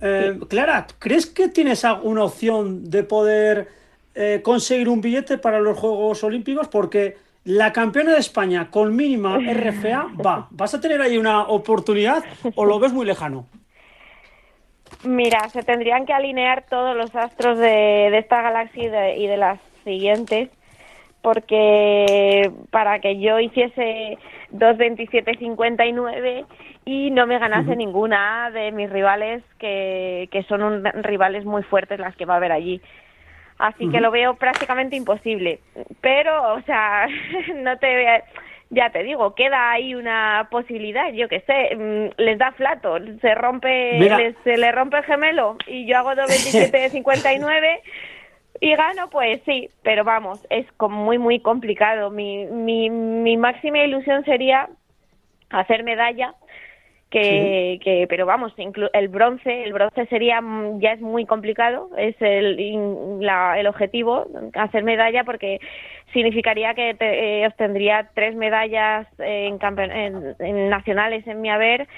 Eh, 0.00 0.38
Clara, 0.48 0.86
¿crees 0.98 1.26
que 1.26 1.48
tienes 1.48 1.84
alguna 1.84 2.24
opción 2.24 2.88
de 2.90 3.02
poder 3.02 3.68
eh, 4.14 4.40
conseguir 4.44 4.88
un 4.88 5.00
billete 5.00 5.38
para 5.38 5.60
los 5.60 5.78
Juegos 5.78 6.22
Olímpicos? 6.22 6.68
Porque 6.68 7.16
la 7.44 7.72
campeona 7.72 8.12
de 8.12 8.18
España 8.18 8.70
con 8.70 8.94
mínima 8.94 9.38
RFA 9.38 10.08
va. 10.24 10.46
¿Vas 10.50 10.74
a 10.74 10.80
tener 10.80 11.00
ahí 11.00 11.16
una 11.16 11.44
oportunidad 11.44 12.22
o 12.54 12.64
lo 12.66 12.78
ves 12.78 12.92
muy 12.92 13.06
lejano? 13.06 13.46
Mira, 15.04 15.48
se 15.48 15.62
tendrían 15.62 16.04
que 16.04 16.12
alinear 16.12 16.64
todos 16.68 16.96
los 16.96 17.14
astros 17.14 17.58
de, 17.58 18.16
esta 18.18 18.42
galaxia 18.42 19.16
y 19.16 19.26
de 19.26 19.36
las 19.36 19.60
siguientes 19.84 20.50
porque 21.22 22.50
para 22.70 23.00
que 23.00 23.18
yo 23.20 23.38
hiciese 23.38 24.18
2.27.59 24.52 26.46
y 26.84 27.10
no 27.10 27.26
me 27.26 27.38
ganase 27.38 27.76
ninguna 27.76 28.50
de 28.50 28.72
mis 28.72 28.90
rivales 28.90 29.42
que, 29.58 30.28
que 30.30 30.42
son 30.44 30.84
rivales 31.02 31.44
muy 31.44 31.62
fuertes 31.62 32.00
las 32.00 32.16
que 32.16 32.24
va 32.24 32.34
a 32.34 32.38
haber 32.38 32.52
allí. 32.52 32.80
Así 33.58 33.90
que 33.90 34.00
lo 34.00 34.10
veo 34.10 34.34
prácticamente 34.34 34.94
imposible. 34.94 35.60
Pero, 36.00 36.54
o 36.54 36.62
sea, 36.62 37.08
no 37.56 37.76
te 37.78 38.22
ya 38.70 38.90
te 38.90 39.02
digo, 39.02 39.34
queda 39.34 39.70
ahí 39.72 39.94
una 39.94 40.48
posibilidad, 40.50 41.10
yo 41.12 41.28
que 41.28 41.40
sé, 41.40 41.74
mm, 41.74 42.20
les 42.20 42.38
da 42.38 42.52
flato, 42.52 42.98
se 43.20 43.34
rompe, 43.34 44.34
se 44.44 44.56
le 44.58 44.72
rompe 44.72 44.98
el 44.98 45.04
gemelo 45.04 45.56
y 45.66 45.86
yo 45.86 45.96
hago 45.98 46.12
2.27.59 46.12 47.80
y 48.60 48.74
gano, 48.74 49.08
pues 49.10 49.40
sí, 49.44 49.68
pero 49.82 50.04
vamos, 50.04 50.44
es 50.50 50.70
como 50.76 51.04
muy, 51.04 51.18
muy 51.18 51.40
complicado. 51.40 52.10
Mi, 52.10 52.46
mi, 52.46 52.90
mi 52.90 53.36
máxima 53.36 53.78
ilusión 53.78 54.24
sería 54.24 54.68
hacer 55.50 55.82
medalla 55.84 56.34
que, 57.10 57.80
que 57.82 58.06
pero 58.08 58.26
vamos 58.26 58.52
el 58.92 59.08
bronce 59.08 59.64
el 59.64 59.72
bronce 59.72 60.04
sería 60.06 60.40
mm, 60.40 60.80
ya 60.80 60.92
es 60.92 61.00
muy 61.00 61.24
complicado 61.24 61.90
es 61.96 62.14
el 62.20 63.20
la, 63.20 63.58
el 63.58 63.66
objetivo 63.66 64.26
hacer 64.54 64.84
medalla 64.84 65.24
porque 65.24 65.58
significaría 66.12 66.74
que 66.74 66.94
te, 66.94 67.42
eh, 67.42 67.46
obtendría 67.46 68.10
tres 68.14 68.34
medallas 68.34 69.06
en, 69.18 69.58
en, 69.62 70.36
en 70.38 70.68
nacionales 70.68 71.26
en 71.26 71.40
mi 71.40 71.50
haber 71.50 71.88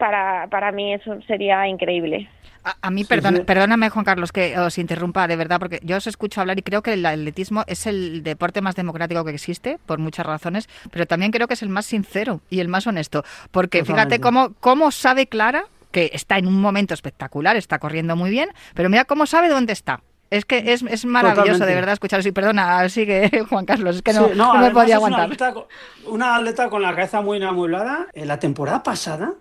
para 0.00 0.48
para 0.48 0.72
mí 0.72 0.94
eso 0.94 1.20
sería 1.28 1.68
increíble 1.68 2.28
a, 2.62 2.90
mí, 2.90 3.04
perdóname, 3.04 3.88
Juan 3.88 4.04
Carlos, 4.04 4.32
que 4.32 4.58
os 4.58 4.76
interrumpa 4.78 5.26
de 5.26 5.36
verdad, 5.36 5.58
porque 5.58 5.80
yo 5.82 5.96
os 5.96 6.06
escucho 6.06 6.40
hablar 6.40 6.58
y 6.58 6.62
creo 6.62 6.82
que 6.82 6.92
el 6.92 7.06
atletismo 7.06 7.64
es 7.66 7.86
el 7.86 8.22
deporte 8.22 8.60
más 8.60 8.76
democrático 8.76 9.24
que 9.24 9.30
existe, 9.30 9.78
por 9.86 9.98
muchas 9.98 10.26
razones, 10.26 10.68
pero 10.90 11.06
también 11.06 11.32
creo 11.32 11.48
que 11.48 11.54
es 11.54 11.62
el 11.62 11.70
más 11.70 11.86
sincero 11.86 12.40
y 12.50 12.60
el 12.60 12.68
más 12.68 12.86
honesto. 12.86 13.24
Porque 13.50 13.84
fíjate 13.84 14.20
cómo, 14.20 14.52
cómo 14.60 14.90
sabe 14.90 15.26
Clara 15.26 15.64
que 15.90 16.10
está 16.12 16.38
en 16.38 16.46
un 16.46 16.60
momento 16.60 16.94
espectacular, 16.94 17.56
está 17.56 17.78
corriendo 17.78 18.14
muy 18.14 18.30
bien, 18.30 18.50
pero 18.74 18.88
mira 18.88 19.04
cómo 19.04 19.26
sabe 19.26 19.48
dónde 19.48 19.72
está. 19.72 20.02
Es 20.30 20.44
que 20.44 20.72
es, 20.72 20.82
es 20.82 21.04
maravilloso 21.04 21.66
de 21.66 21.74
verdad 21.74 21.94
escuchar 21.94 22.24
Y 22.24 22.30
perdona, 22.30 22.88
sigue 22.88 23.44
Juan 23.48 23.64
Carlos, 23.66 23.96
es 23.96 24.02
que 24.02 24.12
no, 24.12 24.28
no, 24.34 24.54
me 24.58 24.70
podía 24.70 24.96
aguantar. 24.96 25.26
Una 25.26 25.34
atleta, 25.34 25.66
una 26.06 26.36
atleta, 26.36 26.70
con 26.70 26.82
la 26.82 26.94
cabeza 26.94 27.20
muy 27.20 27.38
enamulada. 27.38 28.06
En 28.12 28.28
la 28.28 28.38
temporada 28.38 28.84
pasada, 28.84 29.32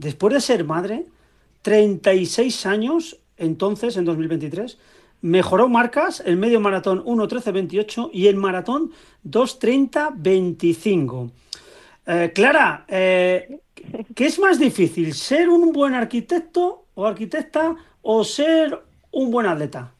después 0.00 0.34
de 0.34 0.40
ser 0.40 0.64
madre, 0.64 1.04
36 1.62 2.66
años, 2.66 3.20
entonces, 3.36 3.96
en 3.96 4.04
2023, 4.06 4.78
mejoró 5.22 5.68
marcas, 5.68 6.22
el 6.24 6.36
medio 6.36 6.60
maratón 6.60 7.04
1.13.28 7.04 8.10
y 8.12 8.28
el 8.28 8.36
maratón 8.36 8.92
2.30.25. 9.28 11.30
Eh, 12.06 12.30
Clara, 12.34 12.84
eh, 12.88 13.58
¿qué 14.14 14.26
es 14.26 14.38
más 14.38 14.58
difícil, 14.58 15.12
ser 15.12 15.50
un 15.50 15.72
buen 15.72 15.94
arquitecto 15.94 16.84
o 16.94 17.06
arquitecta 17.06 17.76
o 18.00 18.24
ser 18.24 18.80
un 19.12 19.30
buen 19.30 19.46
atleta? 19.46 19.92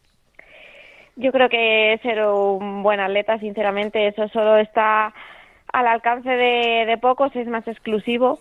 Yo 1.16 1.30
creo 1.30 1.50
que 1.50 2.00
ser 2.02 2.24
un 2.24 2.82
buen 2.82 3.00
atleta, 3.00 3.38
sinceramente, 3.38 4.08
eso 4.08 4.26
solo 4.28 4.56
está 4.56 5.12
al 5.70 5.86
alcance 5.86 6.30
de, 6.30 6.86
de 6.86 6.96
pocos, 6.96 7.36
es 7.36 7.46
más 7.46 7.68
exclusivo. 7.68 8.40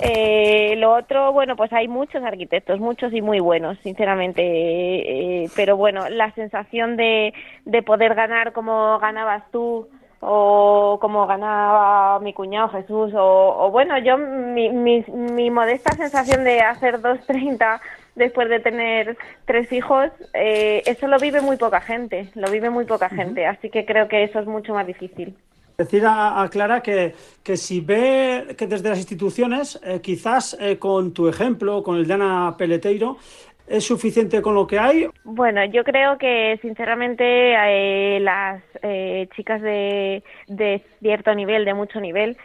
Eh, 0.00 0.74
lo 0.78 0.94
otro, 0.94 1.32
bueno, 1.32 1.56
pues 1.56 1.72
hay 1.72 1.88
muchos 1.88 2.22
arquitectos, 2.24 2.80
muchos 2.80 3.12
y 3.12 3.22
muy 3.22 3.40
buenos, 3.40 3.78
sinceramente. 3.82 4.42
Eh, 4.42 5.50
pero 5.54 5.76
bueno, 5.76 6.08
la 6.08 6.32
sensación 6.32 6.96
de, 6.96 7.34
de 7.64 7.82
poder 7.82 8.14
ganar 8.14 8.52
como 8.52 8.98
ganabas 8.98 9.44
tú 9.50 9.88
o 10.24 10.98
como 11.00 11.26
ganaba 11.26 12.20
mi 12.20 12.32
cuñado 12.32 12.68
Jesús 12.68 13.12
o, 13.14 13.70
bueno, 13.72 13.98
yo 13.98 14.16
mi, 14.16 14.70
mi, 14.70 15.50
modesta 15.50 15.96
sensación 15.96 16.44
de 16.44 16.60
hacer 16.60 17.00
2.30 17.00 17.80
después 18.14 18.48
de 18.48 18.60
tener 18.60 19.16
tres 19.46 19.72
hijos, 19.72 20.10
eh, 20.32 20.82
eso 20.86 21.08
lo 21.08 21.18
vive 21.18 21.40
muy 21.40 21.56
poca 21.56 21.80
gente, 21.80 22.28
lo 22.36 22.48
vive 22.52 22.70
muy 22.70 22.84
poca 22.84 23.08
gente, 23.08 23.46
así 23.46 23.68
que 23.68 23.84
creo 23.84 24.06
que 24.06 24.22
eso 24.22 24.38
es 24.38 24.46
mucho 24.46 24.74
más 24.74 24.86
difícil 24.86 25.34
decir 25.84 26.04
a, 26.06 26.48
Clara 26.50 26.82
que, 26.82 27.14
que, 27.42 27.56
si 27.56 27.80
ve 27.80 28.54
que 28.56 28.66
desde 28.66 28.88
las 28.88 28.98
instituciones, 28.98 29.80
eh, 29.84 30.00
quizás 30.02 30.56
eh, 30.60 30.78
con 30.78 31.12
tu 31.12 31.28
ejemplo, 31.28 31.82
con 31.82 31.96
el 31.96 32.06
de 32.06 32.14
Ana 32.14 32.54
Peleteiro, 32.56 33.16
¿Es 33.64 33.86
suficiente 33.86 34.42
con 34.42 34.56
lo 34.56 34.66
que 34.66 34.78
hay? 34.78 35.06
Bueno, 35.24 35.64
yo 35.64 35.84
creo 35.84 36.18
que 36.18 36.58
sinceramente 36.60 37.24
eh, 37.24 38.18
las 38.20 38.60
chicas 39.36 39.62
de, 39.62 40.22
de, 40.48 40.82
cierto 41.00 41.32
nivel, 41.34 41.64
de 41.64 41.72
mucho 41.72 42.00
nivel, 42.00 42.36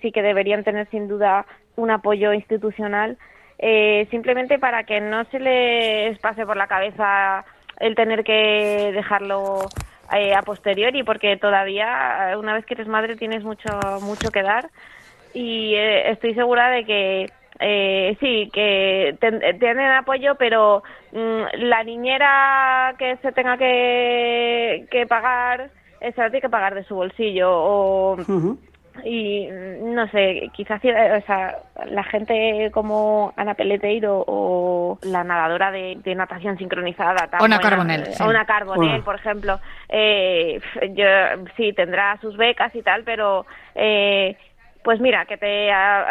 sí 0.00 0.10
que 0.10 0.22
deberían 0.22 0.64
tener 0.64 0.88
sin 0.90 1.08
duda 1.08 1.44
un 1.76 1.90
apoyo 1.90 2.32
institucional, 2.32 3.18
simplemente 4.10 4.58
para 4.58 4.84
que 4.84 5.00
no 5.00 5.24
se 5.26 5.38
les 5.38 6.18
pase 6.18 6.46
por 6.46 6.56
la 6.56 6.66
cabeza 6.66 7.44
el 7.78 7.94
tener 7.94 8.24
que 8.24 8.92
dejarlo 8.94 9.68
eh, 10.14 10.34
a 10.34 10.42
posteriori, 10.42 11.02
porque 11.02 11.36
todavía, 11.36 12.32
eh, 12.32 12.36
una 12.36 12.54
vez 12.54 12.64
que 12.64 12.74
eres 12.74 12.88
madre, 12.88 13.16
tienes 13.16 13.44
mucho, 13.44 13.70
mucho 14.00 14.30
que 14.30 14.42
dar. 14.42 14.70
Y 15.34 15.74
eh, 15.74 16.10
estoy 16.10 16.34
segura 16.34 16.68
de 16.70 16.84
que 16.84 17.32
sí, 18.20 18.50
que 18.52 19.16
tienen 19.60 19.92
apoyo, 19.92 20.34
pero 20.34 20.82
mm, 21.12 21.42
la 21.68 21.84
niñera 21.84 22.94
que 22.98 23.16
se 23.18 23.32
tenga 23.32 23.56
que, 23.56 24.86
que 24.90 25.06
pagar, 25.06 25.70
se 26.00 26.20
la 26.20 26.30
tiene 26.30 26.40
que 26.40 26.48
pagar 26.48 26.74
de 26.74 26.84
su 26.84 26.94
bolsillo. 26.94 27.50
O, 27.50 28.16
y 29.04 29.48
no 29.50 30.08
sé, 30.08 30.50
quizás 30.52 30.80
o 30.84 31.26
sea, 31.26 31.58
la 31.86 32.04
gente 32.04 32.70
como 32.72 33.32
Ana 33.36 33.54
Peleteiro 33.54 34.24
o 34.26 34.98
la 35.02 35.24
nadadora 35.24 35.70
de, 35.70 36.14
natación 36.14 36.58
sincronizada, 36.58 37.28
Ona 37.40 37.58
Carbonell, 37.58 38.04
Ona 38.20 38.44
Carbonell, 38.44 39.02
por 39.02 39.16
ejemplo, 39.16 39.60
eh, 39.88 40.60
yo 40.94 41.06
sí 41.56 41.72
tendrá 41.72 42.18
sus 42.20 42.36
becas 42.36 42.74
y 42.74 42.82
tal, 42.82 43.02
pero 43.04 43.46
eh, 43.74 44.36
pues 44.82 45.00
mira, 45.00 45.26
que 45.26 45.36
te, 45.36 45.70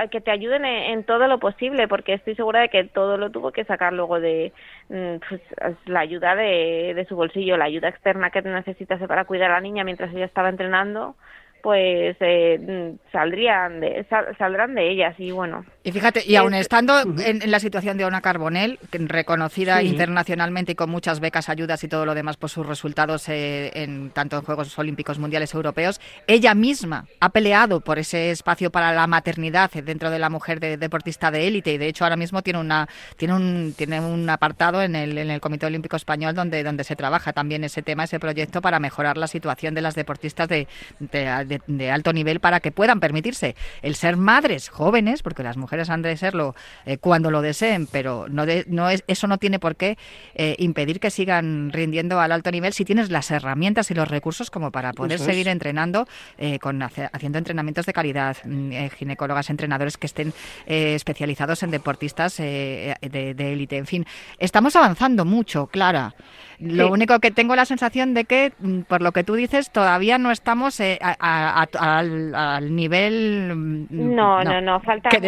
que 0.09 0.21
te 0.21 0.31
ayuden 0.31 0.65
en, 0.65 1.03
todo 1.03 1.27
lo 1.27 1.39
posible, 1.39 1.87
porque 1.87 2.13
estoy 2.13 2.35
segura 2.35 2.61
de 2.61 2.69
que 2.69 2.85
todo 2.85 3.17
lo 3.17 3.29
tuvo 3.29 3.51
que 3.51 3.65
sacar 3.65 3.93
luego 3.93 4.19
de 4.19 4.53
mm, 4.89 5.15
pues, 5.27 5.41
la 5.85 5.99
ayuda 6.01 6.35
de, 6.35 6.93
de 6.95 7.05
su 7.05 7.15
bolsillo, 7.15 7.57
la 7.57 7.65
ayuda 7.65 7.89
externa 7.89 8.29
que 8.29 8.41
necesitase 8.41 9.07
para 9.07 9.25
cuidar 9.25 9.51
a 9.51 9.55
la 9.55 9.61
niña 9.61 9.83
mientras 9.83 10.13
ella 10.13 10.25
estaba 10.25 10.49
entrenando 10.49 11.15
pues 11.61 12.17
eh, 12.19 12.95
saldrían 13.11 13.79
de, 13.79 14.05
saldrán 14.37 14.75
de 14.75 14.89
ellas 14.89 15.15
y 15.19 15.31
bueno. 15.31 15.65
Y 15.83 15.91
fíjate, 15.91 16.23
y 16.25 16.35
aún 16.35 16.53
estando 16.53 16.99
en, 17.01 17.49
la 17.49 17.59
situación 17.59 17.97
de 17.97 18.05
Ona 18.05 18.21
Carbonell, 18.21 18.77
reconocida 18.91 19.81
internacionalmente 19.81 20.73
y 20.73 20.75
con 20.75 20.89
muchas 20.89 21.19
becas, 21.19 21.49
ayudas 21.49 21.83
y 21.83 21.87
todo 21.87 22.05
lo 22.05 22.13
demás 22.13 22.37
por 22.37 22.49
sus 22.49 22.65
resultados 22.65 23.27
eh, 23.29 23.71
en 23.73 24.11
tanto 24.11 24.37
en 24.37 24.43
Juegos 24.43 24.77
Olímpicos 24.77 25.17
Mundiales 25.17 25.53
Europeos, 25.53 25.99
ella 26.27 26.53
misma 26.53 27.07
ha 27.19 27.29
peleado 27.29 27.79
por 27.79 27.97
ese 27.97 28.31
espacio 28.31 28.71
para 28.71 28.93
la 28.93 29.07
maternidad 29.07 29.71
dentro 29.71 30.11
de 30.11 30.19
la 30.19 30.29
mujer 30.29 30.59
deportista 30.59 31.31
de 31.31 31.47
élite 31.47 31.73
y 31.73 31.77
de 31.77 31.87
hecho 31.87 32.03
ahora 32.03 32.15
mismo 32.15 32.41
tiene 32.43 32.59
una 32.59 32.87
tiene 33.17 33.33
un 33.33 33.73
tiene 33.75 33.99
un 33.99 34.29
apartado 34.29 34.81
en 34.81 34.95
el, 34.95 35.17
en 35.17 35.31
el 35.31 35.41
Comité 35.41 35.65
Olímpico 35.65 35.95
Español 35.95 36.35
donde 36.35 36.63
donde 36.63 36.83
se 36.83 36.95
trabaja 36.95 37.33
también 37.33 37.63
ese 37.63 37.81
tema, 37.81 38.03
ese 38.03 38.19
proyecto 38.19 38.61
para 38.61 38.79
mejorar 38.79 39.17
la 39.17 39.27
situación 39.27 39.73
de 39.73 39.81
las 39.81 39.95
deportistas 39.95 40.47
de, 40.47 40.67
de, 40.99 41.91
alto 41.91 42.13
nivel 42.13 42.39
para 42.39 42.59
que 42.59 42.71
puedan 42.71 42.99
permitirse 42.99 43.55
el 43.81 43.95
ser 43.95 44.17
madres 44.17 44.69
jóvenes, 44.69 45.23
porque 45.23 45.43
las 45.43 45.57
mujeres 45.57 45.70
han 45.89 46.01
de 46.01 46.15
serlo 46.17 46.55
eh, 46.85 46.97
cuando 46.97 47.31
lo 47.31 47.41
deseen, 47.41 47.87
pero 47.87 48.27
no, 48.29 48.45
no 48.67 48.89
es, 48.89 49.03
eso 49.07 49.27
no 49.27 49.37
tiene 49.37 49.59
por 49.59 49.75
qué 49.75 49.97
eh, 50.35 50.55
impedir 50.59 50.99
que 50.99 51.09
sigan 51.09 51.71
rindiendo 51.71 52.19
al 52.19 52.31
alto 52.31 52.51
nivel 52.51 52.73
si 52.73 52.85
tienes 52.85 53.09
las 53.09 53.31
herramientas 53.31 53.91
y 53.91 53.93
los 53.93 54.07
recursos 54.07 54.51
como 54.51 54.71
para 54.71 54.93
poder 54.93 55.19
seguir 55.19 55.47
entrenando, 55.47 56.07
eh, 56.37 56.59
con 56.59 56.81
haciendo 56.81 57.37
entrenamientos 57.37 57.85
de 57.85 57.93
calidad, 57.93 58.37
mm, 58.43 58.71
ginecólogas, 58.97 59.49
entrenadores 59.49 59.97
que 59.97 60.07
estén 60.07 60.33
especializados 60.65 61.63
en 61.63 61.71
deportistas 61.71 62.37
de 62.37 62.95
élite. 63.37 63.77
en 63.77 63.85
fin, 63.85 64.05
estamos 64.39 64.75
avanzando 64.75 65.25
mucho, 65.25 65.67
Clara. 65.67 66.13
Lo 66.61 66.91
único 66.91 67.19
que 67.19 67.31
tengo 67.31 67.55
la 67.55 67.65
sensación 67.65 68.13
de 68.13 68.25
que, 68.25 68.53
mm, 68.59 68.81
por 68.81 69.01
lo 69.01 69.11
que 69.11 69.23
tú 69.23 69.33
dices, 69.33 69.71
todavía 69.71 70.19
no 70.19 70.29
estamos 70.29 70.79
eh, 70.79 70.99
al, 71.01 72.75
nivel 72.75 73.55
mm, 73.55 73.87
no, 73.89 74.43
no, 74.43 74.61
no, 74.61 74.79
falta 74.79 75.09
que 75.09 75.19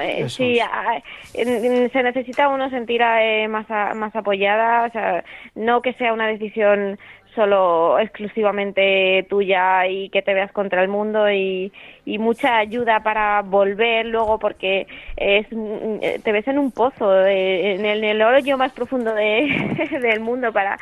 Eh, 0.00 0.28
sí, 0.28 0.58
se 1.32 2.02
necesita 2.02 2.48
uno 2.48 2.70
sentir 2.70 3.02
eh, 3.02 3.48
más, 3.48 3.68
más 3.94 4.14
apoyada, 4.14 4.86
o 4.86 4.90
sea, 4.90 5.24
no 5.54 5.82
que 5.82 5.92
sea 5.94 6.12
una 6.12 6.26
decisión 6.26 6.98
solo 7.34 7.98
exclusivamente 7.98 9.24
tuya 9.28 9.86
y 9.86 10.08
que 10.10 10.22
te 10.22 10.34
veas 10.34 10.50
contra 10.52 10.82
el 10.82 10.88
mundo 10.88 11.30
y, 11.30 11.72
y 12.04 12.18
mucha 12.18 12.58
ayuda 12.58 13.02
para 13.02 13.42
volver 13.42 14.06
luego 14.06 14.38
porque 14.38 14.86
es, 15.16 15.46
te 15.48 16.32
ves 16.32 16.48
en 16.48 16.58
un 16.58 16.72
pozo, 16.72 17.24
en, 17.26 17.84
el, 17.84 18.04
en 18.04 18.10
el 18.10 18.22
hoyo 18.22 18.58
más 18.58 18.72
profundo 18.72 19.14
de, 19.14 19.88
del 20.02 20.20
mundo 20.20 20.52
para, 20.52 20.76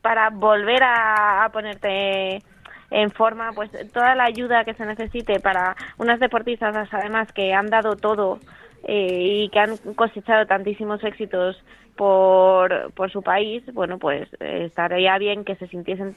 para 0.00 0.30
volver 0.30 0.82
a, 0.84 1.44
a 1.44 1.48
ponerte 1.50 2.42
en 2.90 3.10
forma, 3.10 3.52
pues 3.52 3.70
toda 3.92 4.14
la 4.14 4.24
ayuda 4.24 4.64
que 4.64 4.74
se 4.74 4.86
necesite 4.86 5.40
para 5.40 5.76
unas 5.98 6.20
deportistas 6.20 6.88
además 6.92 7.32
que 7.32 7.52
han 7.52 7.66
dado 7.66 7.96
todo 7.96 8.38
eh, 8.84 9.42
y 9.44 9.48
que 9.50 9.60
han 9.60 9.76
cosechado 9.94 10.46
tantísimos 10.46 11.02
éxitos 11.04 11.62
por, 11.98 12.92
por 12.92 13.10
su 13.10 13.20
país, 13.22 13.62
bueno, 13.74 13.98
pues 13.98 14.28
eh, 14.38 14.64
estaría 14.66 15.18
bien 15.18 15.44
que 15.44 15.56
se 15.56 15.66
sintiesen 15.66 16.16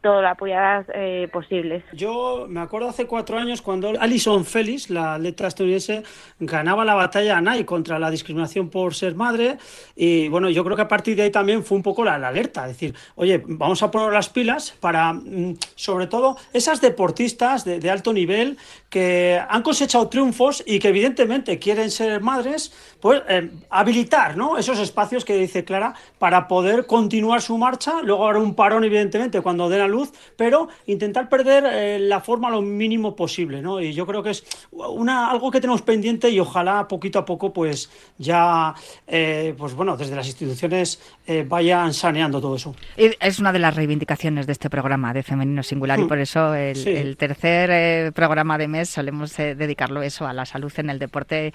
todas 0.00 0.22
las 0.22 0.32
apoyadas 0.32 0.86
eh, 0.94 1.28
posibles. 1.30 1.84
Yo 1.92 2.46
me 2.48 2.60
acuerdo 2.60 2.88
hace 2.88 3.06
cuatro 3.06 3.36
años 3.36 3.60
cuando 3.60 3.92
Alison 4.00 4.44
Felix, 4.46 4.88
la 4.88 5.14
atleta 5.14 5.46
estadounidense, 5.46 6.02
ganaba 6.40 6.84
la 6.84 6.94
batalla 6.94 7.36
a 7.36 7.40
Nike 7.42 7.66
contra 7.66 7.98
la 7.98 8.10
discriminación 8.10 8.70
por 8.70 8.94
ser 8.94 9.14
madre 9.14 9.58
y 9.94 10.28
bueno, 10.28 10.48
yo 10.48 10.64
creo 10.64 10.76
que 10.76 10.82
a 10.82 10.88
partir 10.88 11.14
de 11.14 11.24
ahí 11.24 11.30
también 11.30 11.62
fue 11.62 11.76
un 11.76 11.82
poco 11.82 12.02
la, 12.02 12.14
alerta, 12.14 12.66
decir, 12.66 12.94
oye, 13.14 13.42
vamos 13.46 13.82
a 13.82 13.90
poner 13.90 14.12
las 14.12 14.30
pilas 14.30 14.74
para, 14.80 15.12
mm, 15.12 15.58
sobre 15.74 16.06
todo, 16.06 16.38
esas 16.54 16.80
deportistas 16.80 17.66
de, 17.66 17.80
de 17.80 17.90
alto 17.90 18.14
nivel 18.14 18.56
que 18.88 19.38
han 19.46 19.62
cosechado 19.62 20.08
triunfos 20.08 20.62
y 20.66 20.78
que 20.78 20.88
evidentemente 20.88 21.58
quieren 21.58 21.90
ser 21.90 22.22
madres, 22.22 22.72
pues 23.00 23.22
eh, 23.28 23.50
habilitar 23.68 24.36
¿no? 24.36 24.56
esos 24.56 24.78
espacios 24.78 25.17
que 25.24 25.36
dice 25.36 25.64
Clara 25.64 25.94
para 26.18 26.48
poder 26.48 26.86
continuar 26.86 27.42
su 27.42 27.58
marcha, 27.58 28.02
luego 28.02 28.26
habrá 28.26 28.38
un 28.38 28.54
parón 28.54 28.84
evidentemente 28.84 29.40
cuando 29.40 29.68
den 29.68 29.80
a 29.80 29.88
luz, 29.88 30.12
pero 30.36 30.68
intentar 30.86 31.28
perder 31.28 31.64
eh, 31.66 31.98
la 31.98 32.20
forma 32.20 32.50
lo 32.50 32.62
mínimo 32.62 33.14
posible, 33.14 33.62
¿no? 33.62 33.80
Y 33.80 33.92
yo 33.92 34.06
creo 34.06 34.22
que 34.22 34.30
es 34.30 34.44
una, 34.70 35.30
algo 35.30 35.50
que 35.50 35.60
tenemos 35.60 35.82
pendiente 35.82 36.30
y 36.30 36.40
ojalá 36.40 36.86
poquito 36.88 37.18
a 37.18 37.24
poco 37.24 37.52
pues 37.52 37.90
ya, 38.18 38.74
eh, 39.06 39.54
pues 39.56 39.74
bueno, 39.74 39.96
desde 39.96 40.16
las 40.16 40.26
instituciones 40.26 41.00
vayan 41.46 41.92
saneando 41.92 42.40
todo 42.40 42.56
eso. 42.56 42.74
Es 42.96 43.38
una 43.38 43.52
de 43.52 43.58
las 43.58 43.76
reivindicaciones 43.76 44.46
de 44.46 44.52
este 44.52 44.70
programa 44.70 45.12
de 45.12 45.22
Femenino 45.22 45.62
Singular 45.62 45.98
y 45.98 46.04
mm. 46.04 46.08
por 46.08 46.18
eso 46.18 46.54
el, 46.54 47.16
tercer 47.18 48.12
programa 48.14 48.56
de 48.56 48.66
mes 48.66 48.88
solemos 48.88 49.36
dedicarlo 49.36 50.02
eso 50.02 50.26
a 50.26 50.32
la 50.32 50.46
salud 50.46 50.72
en 50.78 50.88
el 50.88 50.98
deporte 50.98 51.52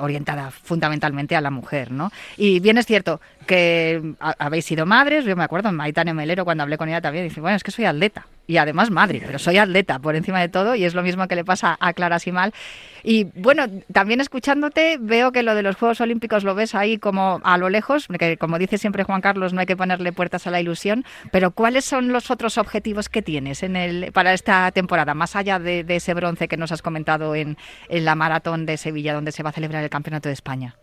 orientada 0.00 0.50
fundamentalmente 0.50 1.36
a 1.36 1.40
la 1.40 1.50
mujer, 1.50 1.90
¿no? 1.92 2.10
Y 2.36 2.60
bien 2.60 2.78
es 2.86 2.88
cierto 2.88 3.20
que 3.46 4.14
habéis 4.20 4.64
sido 4.64 4.86
madres, 4.86 5.24
yo 5.24 5.34
me 5.34 5.42
acuerdo, 5.42 5.72
Maitane 5.72 6.14
Melero 6.14 6.44
cuando 6.44 6.62
hablé 6.62 6.78
con 6.78 6.88
ella 6.88 7.00
también, 7.00 7.24
dice, 7.24 7.40
bueno, 7.40 7.56
es 7.56 7.64
que 7.64 7.72
soy 7.72 7.84
atleta 7.84 8.28
y 8.46 8.58
además 8.58 8.92
madre, 8.92 9.20
pero 9.26 9.40
soy 9.40 9.58
atleta 9.58 9.98
por 9.98 10.14
encima 10.14 10.40
de 10.40 10.48
todo 10.48 10.76
y 10.76 10.84
es 10.84 10.94
lo 10.94 11.02
mismo 11.02 11.26
que 11.26 11.34
le 11.34 11.44
pasa 11.44 11.76
a 11.80 11.92
Clara 11.94 12.20
Simal. 12.20 12.54
Y 13.02 13.24
bueno, 13.24 13.64
también 13.92 14.20
escuchándote 14.20 14.98
veo 15.00 15.32
que 15.32 15.42
lo 15.42 15.56
de 15.56 15.64
los 15.64 15.74
Juegos 15.74 16.00
Olímpicos 16.00 16.44
lo 16.44 16.54
ves 16.54 16.76
ahí 16.76 16.98
como 16.98 17.40
a 17.42 17.58
lo 17.58 17.70
lejos, 17.70 18.06
que 18.20 18.36
como 18.36 18.56
dice 18.56 18.78
siempre 18.78 19.02
Juan 19.02 19.20
Carlos, 19.20 19.52
no 19.52 19.60
hay 19.60 19.66
que 19.66 19.76
ponerle 19.76 20.12
puertas 20.12 20.46
a 20.46 20.52
la 20.52 20.60
ilusión, 20.60 21.04
pero 21.32 21.50
¿cuáles 21.50 21.84
son 21.84 22.12
los 22.12 22.30
otros 22.30 22.56
objetivos 22.56 23.08
que 23.08 23.20
tienes 23.20 23.64
en 23.64 23.74
el, 23.74 24.12
para 24.12 24.32
esta 24.32 24.70
temporada, 24.70 25.12
más 25.14 25.34
allá 25.34 25.58
de, 25.58 25.84
ese 25.88 26.14
bronce 26.14 26.46
que 26.46 26.56
nos 26.56 26.70
has 26.70 26.82
comentado 26.82 27.34
en, 27.34 27.56
en 27.88 28.04
la 28.04 28.14
maratón 28.14 28.64
de 28.64 28.76
Sevilla, 28.76 29.12
donde 29.12 29.32
se 29.32 29.42
va 29.42 29.50
a 29.50 29.52
celebrar 29.52 29.82
el 29.82 29.90
Campeonato 29.90 30.28
de 30.28 30.34
España? 30.34 30.76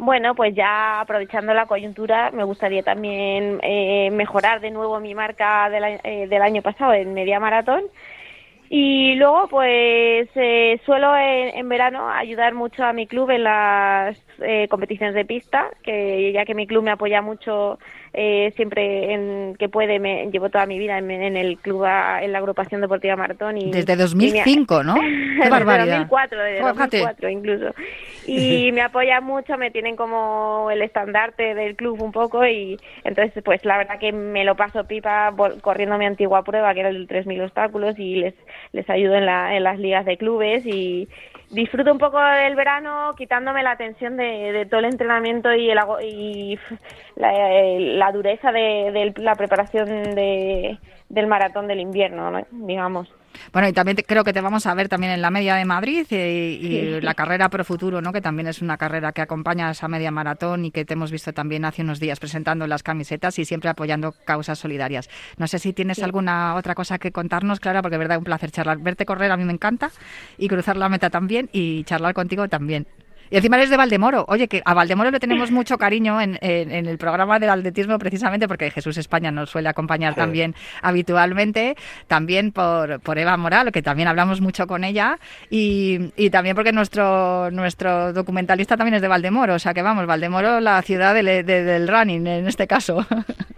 Bueno, 0.00 0.36
pues 0.36 0.54
ya 0.54 1.00
aprovechando 1.00 1.52
la 1.54 1.66
coyuntura, 1.66 2.30
me 2.30 2.44
gustaría 2.44 2.84
también 2.84 3.58
eh, 3.62 4.10
mejorar 4.12 4.60
de 4.60 4.70
nuevo 4.70 5.00
mi 5.00 5.12
marca 5.12 5.68
eh, 6.04 6.28
del 6.28 6.42
año 6.42 6.62
pasado 6.62 6.92
en 6.92 7.14
media 7.14 7.40
maratón. 7.40 7.82
Y 8.70 9.14
luego, 9.14 9.48
pues 9.48 10.28
eh, 10.34 10.80
suelo 10.84 11.16
en, 11.16 11.68
verano 11.68 12.10
ayudar 12.10 12.54
mucho 12.54 12.84
a 12.84 12.92
mi 12.92 13.06
club 13.06 13.30
en 13.30 13.44
las 13.44 14.18
competiciones 14.68 15.14
de 15.14 15.24
pista, 15.24 15.68
que 15.82 16.32
ya 16.32 16.44
que 16.44 16.54
mi 16.54 16.66
club 16.66 16.84
me 16.84 16.92
apoya 16.92 17.22
mucho 17.22 17.78
eh, 18.14 18.52
siempre 18.56 19.12
en, 19.12 19.56
que 19.56 19.68
puede, 19.68 19.98
me 19.98 20.30
llevo 20.30 20.48
toda 20.48 20.66
mi 20.66 20.78
vida 20.78 20.98
en, 20.98 21.36
el 21.36 21.58
club, 21.58 21.84
en 21.84 22.32
la 22.32 22.38
agrupación 22.38 22.80
deportiva 22.80 23.16
Maratón. 23.16 23.58
Y, 23.58 23.70
desde 23.70 23.96
2005, 23.96 24.82
¿no? 24.82 24.94
Qué 25.42 25.48
barbaridad. 25.50 25.84
Desde 25.84 25.98
2004, 25.98 26.42
desde 26.42 26.60
2004 26.60 27.28
incluso. 27.28 27.74
Y 28.26 28.72
me 28.72 28.82
apoya 28.82 29.20
mucho, 29.20 29.56
me 29.58 29.70
tienen 29.70 29.96
como 29.96 30.68
el 30.70 30.82
estandarte 30.82 31.54
del 31.54 31.76
club 31.76 32.00
un 32.02 32.12
poco 32.12 32.46
y 32.46 32.78
entonces 33.04 33.42
pues 33.44 33.64
la 33.64 33.78
verdad 33.78 33.98
que 33.98 34.12
me 34.12 34.44
lo 34.44 34.56
paso 34.56 34.84
pipa 34.84 35.32
corriendo 35.60 35.98
mi 35.98 36.06
antigua 36.06 36.42
prueba 36.42 36.72
que 36.74 36.80
era 36.80 36.88
el 36.88 37.06
3.000 37.06 37.44
obstáculos 37.44 37.98
y 37.98 38.16
les, 38.16 38.34
les 38.72 38.88
ayudo 38.90 39.14
en, 39.14 39.26
la, 39.26 39.56
en 39.56 39.64
las 39.64 39.78
ligas 39.78 40.04
de 40.04 40.16
clubes 40.16 40.64
y, 40.66 41.08
disfruto 41.50 41.92
un 41.92 41.98
poco 41.98 42.18
del 42.20 42.54
verano 42.54 43.14
quitándome 43.16 43.62
la 43.62 43.76
tensión 43.76 44.16
de, 44.16 44.66
todo 44.68 44.80
el 44.80 44.86
entrenamiento 44.86 45.52
y, 45.54 45.70
el, 45.70 45.78
y 46.02 46.58
la, 47.16 48.12
dureza 48.12 48.52
de, 48.52 49.14
la 49.16 49.34
preparación 49.34 49.86
de, 50.14 50.78
del 51.08 51.26
maratón 51.26 51.66
del 51.66 51.80
invierno, 51.80 52.44
digamos. 52.50 53.12
Bueno, 53.52 53.68
y 53.68 53.72
también 53.72 53.96
creo 54.06 54.24
que 54.24 54.32
te 54.32 54.40
vamos 54.40 54.66
a 54.66 54.74
ver 54.74 54.88
también 54.88 55.12
en 55.12 55.22
la 55.22 55.30
media 55.30 55.54
de 55.54 55.64
Madrid 55.64 56.06
y, 56.10 57.00
la 57.00 57.14
carrera 57.14 57.48
Pro 57.48 57.64
Futuro, 57.64 58.00
¿no? 58.00 58.12
que 58.12 58.20
también 58.20 58.48
es 58.48 58.62
una 58.62 58.76
carrera 58.76 59.12
que 59.12 59.22
acompaña 59.22 59.68
a 59.68 59.70
esa 59.72 59.88
media 59.88 60.10
maratón 60.10 60.64
y 60.64 60.70
que 60.70 60.84
te 60.84 60.94
hemos 60.94 61.10
visto 61.10 61.32
también 61.32 61.64
hace 61.64 61.82
unos 61.82 62.00
días 62.00 62.18
presentando 62.20 62.66
las 62.66 62.82
camisetas 62.82 63.38
y 63.38 63.44
siempre 63.44 63.70
apoyando 63.70 64.12
causas 64.24 64.58
solidarias. 64.58 65.08
No 65.36 65.46
sé 65.46 65.58
si 65.58 65.72
tienes 65.72 66.02
alguna 66.02 66.54
otra 66.54 66.74
cosa 66.74 66.98
que 66.98 67.12
contarnos, 67.12 67.60
Clara, 67.60 67.82
porque 67.82 67.94
de 67.94 67.98
verdad 67.98 68.16
es 68.16 68.18
un 68.18 68.24
placer 68.24 68.50
charlar. 68.50 68.78
Verte 68.78 69.06
correr 69.06 69.30
a 69.30 69.36
mí 69.36 69.44
me 69.44 69.52
encanta 69.52 69.90
y 70.36 70.48
cruzar 70.48 70.76
la 70.76 70.88
meta 70.88 71.10
también 71.10 71.48
y 71.52 71.84
charlar 71.84 72.14
contigo 72.14 72.48
también. 72.48 72.86
Y 73.30 73.36
encima 73.36 73.56
eres 73.56 73.70
de 73.70 73.76
Valdemoro. 73.76 74.24
Oye, 74.28 74.48
que 74.48 74.62
a 74.64 74.74
Valdemoro 74.74 75.10
le 75.10 75.20
tenemos 75.20 75.50
mucho 75.50 75.78
cariño 75.78 76.20
en, 76.20 76.38
el 76.42 76.98
programa 76.98 77.38
del 77.38 77.50
atletismo 77.50 77.98
precisamente 77.98 78.48
porque 78.48 78.70
Jesús 78.70 78.96
España 78.96 79.30
nos 79.30 79.50
suele 79.50 79.68
acompañar 79.68 80.14
también 80.14 80.54
habitualmente. 80.82 81.76
También 82.06 82.52
por, 82.52 83.00
por 83.00 83.18
Eva 83.18 83.36
Moral, 83.36 83.72
que 83.72 83.82
también 83.82 84.08
hablamos 84.08 84.40
mucho 84.40 84.66
con 84.66 84.84
ella. 84.84 85.18
Y, 85.50 86.12
y 86.16 86.30
también 86.30 86.54
porque 86.54 86.72
nuestro, 86.72 87.50
nuestro 87.50 88.12
documentalista 88.12 88.76
también 88.76 88.94
es 88.94 89.02
de 89.02 89.08
Valdemoro. 89.08 89.54
O 89.54 89.58
sea 89.58 89.74
que 89.74 89.82
vamos, 89.82 90.06
Valdemoro, 90.06 90.60
la 90.60 90.80
ciudad 90.82 91.14
del 91.14 91.88
running 91.88 92.26
en 92.26 92.46
este 92.46 92.66
caso. 92.66 93.04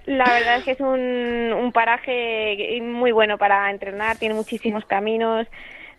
La 0.06 0.24
verdad 0.24 0.56
es 0.56 0.64
que 0.64 0.72
es 0.72 0.80
un, 0.80 1.52
un 1.52 1.70
paraje 1.72 2.80
muy 2.82 3.12
bueno 3.12 3.38
para 3.38 3.70
entrenar, 3.70 4.16
tiene 4.16 4.34
muchísimos 4.34 4.84
caminos 4.84 5.46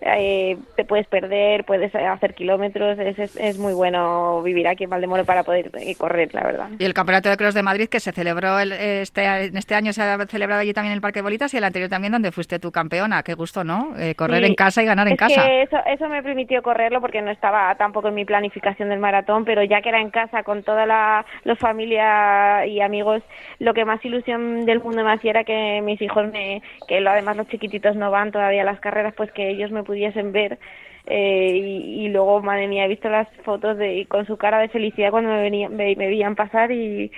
eh, 0.01 0.57
te 0.75 0.83
puedes 0.83 1.07
perder, 1.07 1.63
puedes 1.63 1.93
hacer 1.93 2.33
kilómetros, 2.33 2.97
es, 2.97 3.35
es, 3.35 3.57
muy 3.59 3.73
bueno 3.73 4.41
vivir 4.41 4.67
aquí 4.67 4.85
en 4.85 4.89
Valdemoro 4.89 5.25
para 5.25 5.43
poder 5.43 5.69
eh, 5.79 5.95
correr, 5.95 6.33
la 6.33 6.43
verdad. 6.43 6.69
Y 6.79 6.85
el 6.85 6.93
Campeonato 6.93 7.29
de 7.29 7.37
Cross 7.37 7.53
de 7.53 7.61
Madrid 7.61 7.87
que 7.87 7.99
se 7.99 8.11
celebró 8.11 8.59
el, 8.59 8.71
este, 8.71 9.23
en 9.25 9.55
este 9.57 9.75
año 9.75 9.93
se 9.93 10.01
ha 10.01 10.17
celebrado 10.25 10.61
allí 10.61 10.73
también 10.73 10.93
en 10.93 10.95
el 10.95 11.01
Parque 11.01 11.21
Bolitas 11.21 11.53
y 11.53 11.57
el 11.57 11.63
anterior 11.63 11.89
también 11.89 12.13
donde 12.13 12.31
fuiste 12.31 12.57
tu 12.57 12.71
campeona, 12.71 13.21
qué 13.21 13.35
gusto, 13.35 13.63
¿no? 13.63 13.93
Eh, 13.99 14.15
correr 14.15 14.43
en 14.43 14.55
casa 14.55 14.81
y 14.81 14.85
ganar 14.85 15.07
en 15.07 15.15
casa. 15.15 15.45
eso, 15.61 15.77
eso 15.85 16.09
me 16.09 16.23
permitió 16.23 16.63
correrlo 16.63 16.99
porque 16.99 17.21
no 17.21 17.29
estaba 17.29 17.75
tampoco 17.75 18.07
en 18.07 18.15
mi 18.15 18.25
planificación 18.25 18.89
del 18.89 18.99
maratón, 18.99 19.45
pero 19.45 19.63
ya 19.63 19.81
que 19.81 19.89
era 19.89 20.01
en 20.01 20.09
casa 20.09 20.41
con 20.43 20.63
toda 20.63 20.85
la 20.85 21.25
los 21.43 21.59
familia 21.59 22.65
y 22.65 22.81
amigos, 22.81 23.21
lo 23.59 23.73
que 23.73 23.85
más 23.85 24.03
ilusión 24.03 24.65
del 24.65 24.81
mundo 24.81 25.03
me 25.03 25.13
hacía 25.13 25.31
era 25.31 25.43
que 25.43 25.81
mis 25.83 26.01
hijos 26.01 26.31
me, 26.31 26.61
que 26.87 26.97
además 27.05 27.37
los 27.37 27.47
chiquititos 27.47 27.95
no 27.95 28.09
van 28.09 28.31
todavía 28.31 28.63
a 28.63 28.65
las 28.65 28.79
carreras, 28.79 29.13
pues 29.15 29.31
que 29.31 29.49
ellos 29.49 29.71
me 29.71 29.83
pudiesen 29.91 30.32
ver 30.32 30.58
eh, 31.06 31.58
y, 31.97 32.08
luego, 32.10 32.41
madre 32.41 32.67
mía, 32.67 32.86
he 32.86 32.88
visto 32.88 33.10
las 33.10 33.27
fotos 33.43 33.77
de 33.77 34.06
con 34.08 34.25
su 34.25 34.38
cara 34.38 34.60
de 34.60 34.69
felicidad 34.69 35.12
cuando 35.12 35.32
me, 35.32 35.41
venían, 35.41 35.75
me, 35.75 35.95
veían 35.95 36.36
pasar 36.36 36.71
y, 36.71 37.12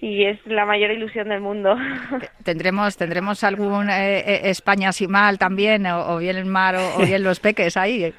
y 0.00 0.24
es 0.24 0.38
la 0.46 0.64
mayor 0.64 0.92
ilusión 0.92 1.28
del 1.28 1.40
mundo. 1.40 1.74
¿Tendremos 2.44 2.96
tendremos 2.96 3.42
algún 3.42 3.90
eh, 3.90 4.18
eh, 4.18 4.40
España 4.44 4.90
así 4.90 5.08
mal 5.08 5.38
también, 5.38 5.86
o, 5.86 6.18
bien 6.18 6.36
el 6.36 6.44
mar 6.44 6.76
o, 6.76 7.04
bien 7.04 7.24
los 7.24 7.40
peques 7.40 7.76
ahí? 7.76 8.14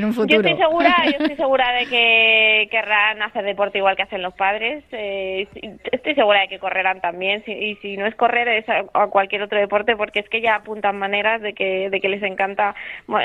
Yo 0.00 0.36
estoy 0.36 0.56
segura, 0.56 0.94
yo 1.04 1.10
estoy 1.18 1.36
segura 1.36 1.72
de 1.72 1.86
que 1.86 2.68
querrán 2.70 3.22
hacer 3.22 3.44
deporte 3.44 3.78
igual 3.78 3.96
que 3.96 4.02
hacen 4.02 4.22
los 4.22 4.34
padres. 4.34 4.84
Eh, 4.92 5.46
estoy 5.92 6.14
segura 6.14 6.40
de 6.40 6.48
que 6.48 6.58
correrán 6.58 7.00
también. 7.00 7.42
y 7.46 7.76
si 7.76 7.96
no 7.96 8.06
es 8.06 8.14
correr, 8.14 8.48
es 8.48 8.68
a, 8.68 9.06
cualquier 9.08 9.42
otro 9.42 9.58
deporte, 9.58 9.96
porque 9.96 10.20
es 10.20 10.28
que 10.28 10.40
ya 10.40 10.56
apuntan 10.56 10.98
maneras 10.98 11.40
de 11.40 11.54
que, 11.54 11.90
de 11.90 12.00
que 12.00 12.08
les 12.08 12.22
encanta. 12.22 12.74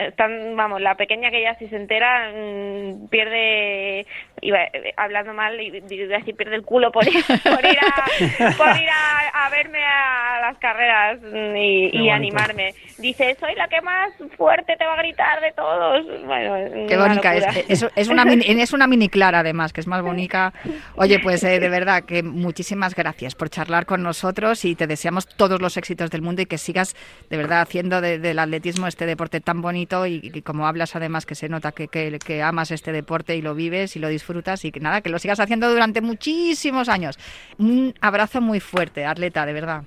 están, 0.08 0.56
vamos, 0.56 0.82
la 0.82 0.96
pequeña 0.96 1.32
que 1.32 1.42
ya 1.42 1.56
si 1.56 1.68
se 1.68 1.76
entera 1.76 2.32
mm, 2.32 3.08
pierde, 3.10 4.06
iba, 4.42 4.64
eh, 4.64 4.94
hablando 4.98 5.34
mal, 5.34 5.60
y 5.62 5.72
así 6.14 6.34
pierde 6.34 6.56
el 6.56 6.64
culo 6.64 6.92
por 6.92 7.08
ir, 7.08 7.24
por 7.44 7.66
ir, 7.66 7.78
a, 7.80 8.58
por 8.58 8.76
ir 8.76 8.90
a, 8.90 9.50
verme 9.50 9.84
a 9.84 10.42
las 10.42 10.58
carreras 10.58 11.20
mm, 11.22 11.56
y, 11.56 12.10
animarme. 12.10 12.74
Dice, 12.98 13.36
soy 13.40 13.56
la 13.56 13.68
que 13.68 13.82
más 13.82 14.12
fuerte 14.38 14.76
te 14.78 14.86
va 14.86 14.94
a 14.94 14.98
gritar 14.98 15.42
de 15.42 15.52
todos. 15.54 16.06
Bueno, 16.26 16.88
Qué 16.88 16.98
bonita 16.98 17.36
es. 17.36 17.86
Es, 17.96 18.10
una 18.10 18.26
mini, 18.26 18.44
es 18.48 18.74
una 18.74 18.88
mini 18.88 19.10
Clara, 19.10 19.40
además, 19.40 19.74
que 19.74 19.82
es 19.82 19.88
más 19.88 20.02
bonita. 20.02 20.54
Oye, 20.96 21.20
pues 21.20 21.44
eh, 21.44 21.60
de 21.60 21.70
verdad 21.70 22.04
que 22.04 22.24
muchísimas 22.24 22.96
gracias 22.96 23.36
por 23.36 23.50
charlar 23.50 23.86
con 23.86 24.02
nosotros 24.02 24.66
y 24.66 24.76
te 24.76 24.88
deseamos 24.88 25.28
todos 25.28 25.62
los 25.62 25.78
éxitos 25.78 26.10
del 26.10 26.22
mundo 26.22 26.42
y 26.42 26.46
que 26.46 26.58
sigas 26.58 26.96
de 27.30 27.38
verdad 27.38 27.62
haciendo 27.62 28.02
del 28.02 28.40
atletismo 28.40 28.88
este 28.88 29.06
deporte 29.06 29.40
tan 29.40 29.62
bonito 29.62 30.08
y, 30.08 30.42
como 30.42 30.68
hablas 30.68 30.96
además 30.96 31.26
que 31.26 31.36
se 31.36 31.50
nota 31.50 31.72
que, 31.72 31.88
que, 31.88 32.18
que 32.20 32.42
amas 32.42 32.72
este 32.72 32.92
deporte 32.92 33.36
y 33.36 33.42
lo 33.42 33.54
vives 33.54 33.96
y 33.96 34.00
lo 34.00 34.08
disfrutas 34.08 34.31
disfrutas 34.32 34.64
y 34.66 34.72
que 34.72 34.80
nada, 34.80 35.02
que 35.02 35.10
lo 35.10 35.20
sigas 35.20 35.40
haciendo 35.40 35.70
durante 35.70 36.02
muchísimos 36.02 36.88
años. 36.90 37.20
Un 37.58 37.94
abrazo 38.02 38.42
muy 38.42 38.60
fuerte, 38.60 39.06
atleta, 39.06 39.46
de 39.46 39.54
verdad. 39.54 39.84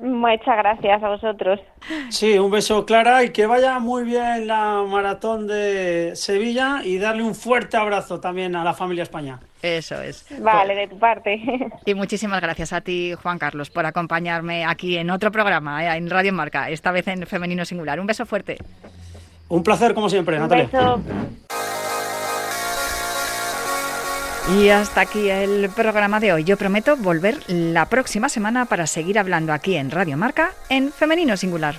Muchas 0.00 0.56
gracias 0.56 1.02
a 1.02 1.08
vosotros. 1.08 1.60
Sí, 2.10 2.38
un 2.38 2.50
beso 2.50 2.86
Clara 2.86 3.24
y 3.24 3.30
que 3.30 3.46
vaya 3.46 3.78
muy 3.80 4.04
bien 4.04 4.46
la 4.46 4.82
maratón 4.88 5.46
de 5.46 6.12
Sevilla 6.14 6.80
y 6.84 6.98
darle 6.98 7.22
un 7.24 7.34
fuerte 7.34 7.76
abrazo 7.76 8.20
también 8.20 8.54
a 8.54 8.62
la 8.64 8.72
familia 8.72 9.02
España. 9.02 9.40
Eso 9.62 10.00
es. 10.00 10.26
Vale, 10.40 10.74
de 10.74 10.88
tu 10.88 10.98
parte. 10.98 11.40
Y 11.84 11.94
muchísimas 11.94 12.40
gracias 12.40 12.72
a 12.72 12.80
ti, 12.80 13.14
Juan 13.20 13.38
Carlos, 13.38 13.70
por 13.70 13.84
acompañarme 13.86 14.64
aquí 14.64 14.96
en 14.96 15.10
otro 15.10 15.30
programa, 15.32 15.84
eh, 15.84 15.96
en 15.96 16.08
Radio 16.10 16.32
Marca, 16.32 16.70
esta 16.70 16.92
vez 16.92 17.06
en 17.08 17.26
Femenino 17.26 17.64
Singular. 17.64 17.98
Un 18.00 18.06
beso 18.06 18.24
fuerte. 18.26 18.58
Un 19.48 19.62
placer, 19.62 19.92
como 19.94 20.08
siempre, 20.08 20.36
Un 20.36 20.42
Natalia. 20.42 20.64
beso. 20.72 21.00
Y 24.50 24.68
hasta 24.70 25.02
aquí 25.02 25.30
el 25.30 25.70
programa 25.70 26.18
de 26.18 26.32
hoy. 26.32 26.44
Yo 26.44 26.56
prometo 26.56 26.96
volver 26.96 27.38
la 27.48 27.86
próxima 27.86 28.28
semana 28.28 28.64
para 28.64 28.86
seguir 28.86 29.18
hablando 29.18 29.52
aquí 29.52 29.76
en 29.76 29.90
Radio 29.90 30.16
Marca 30.16 30.52
en 30.68 30.92
Femenino 30.92 31.36
Singular. 31.36 31.76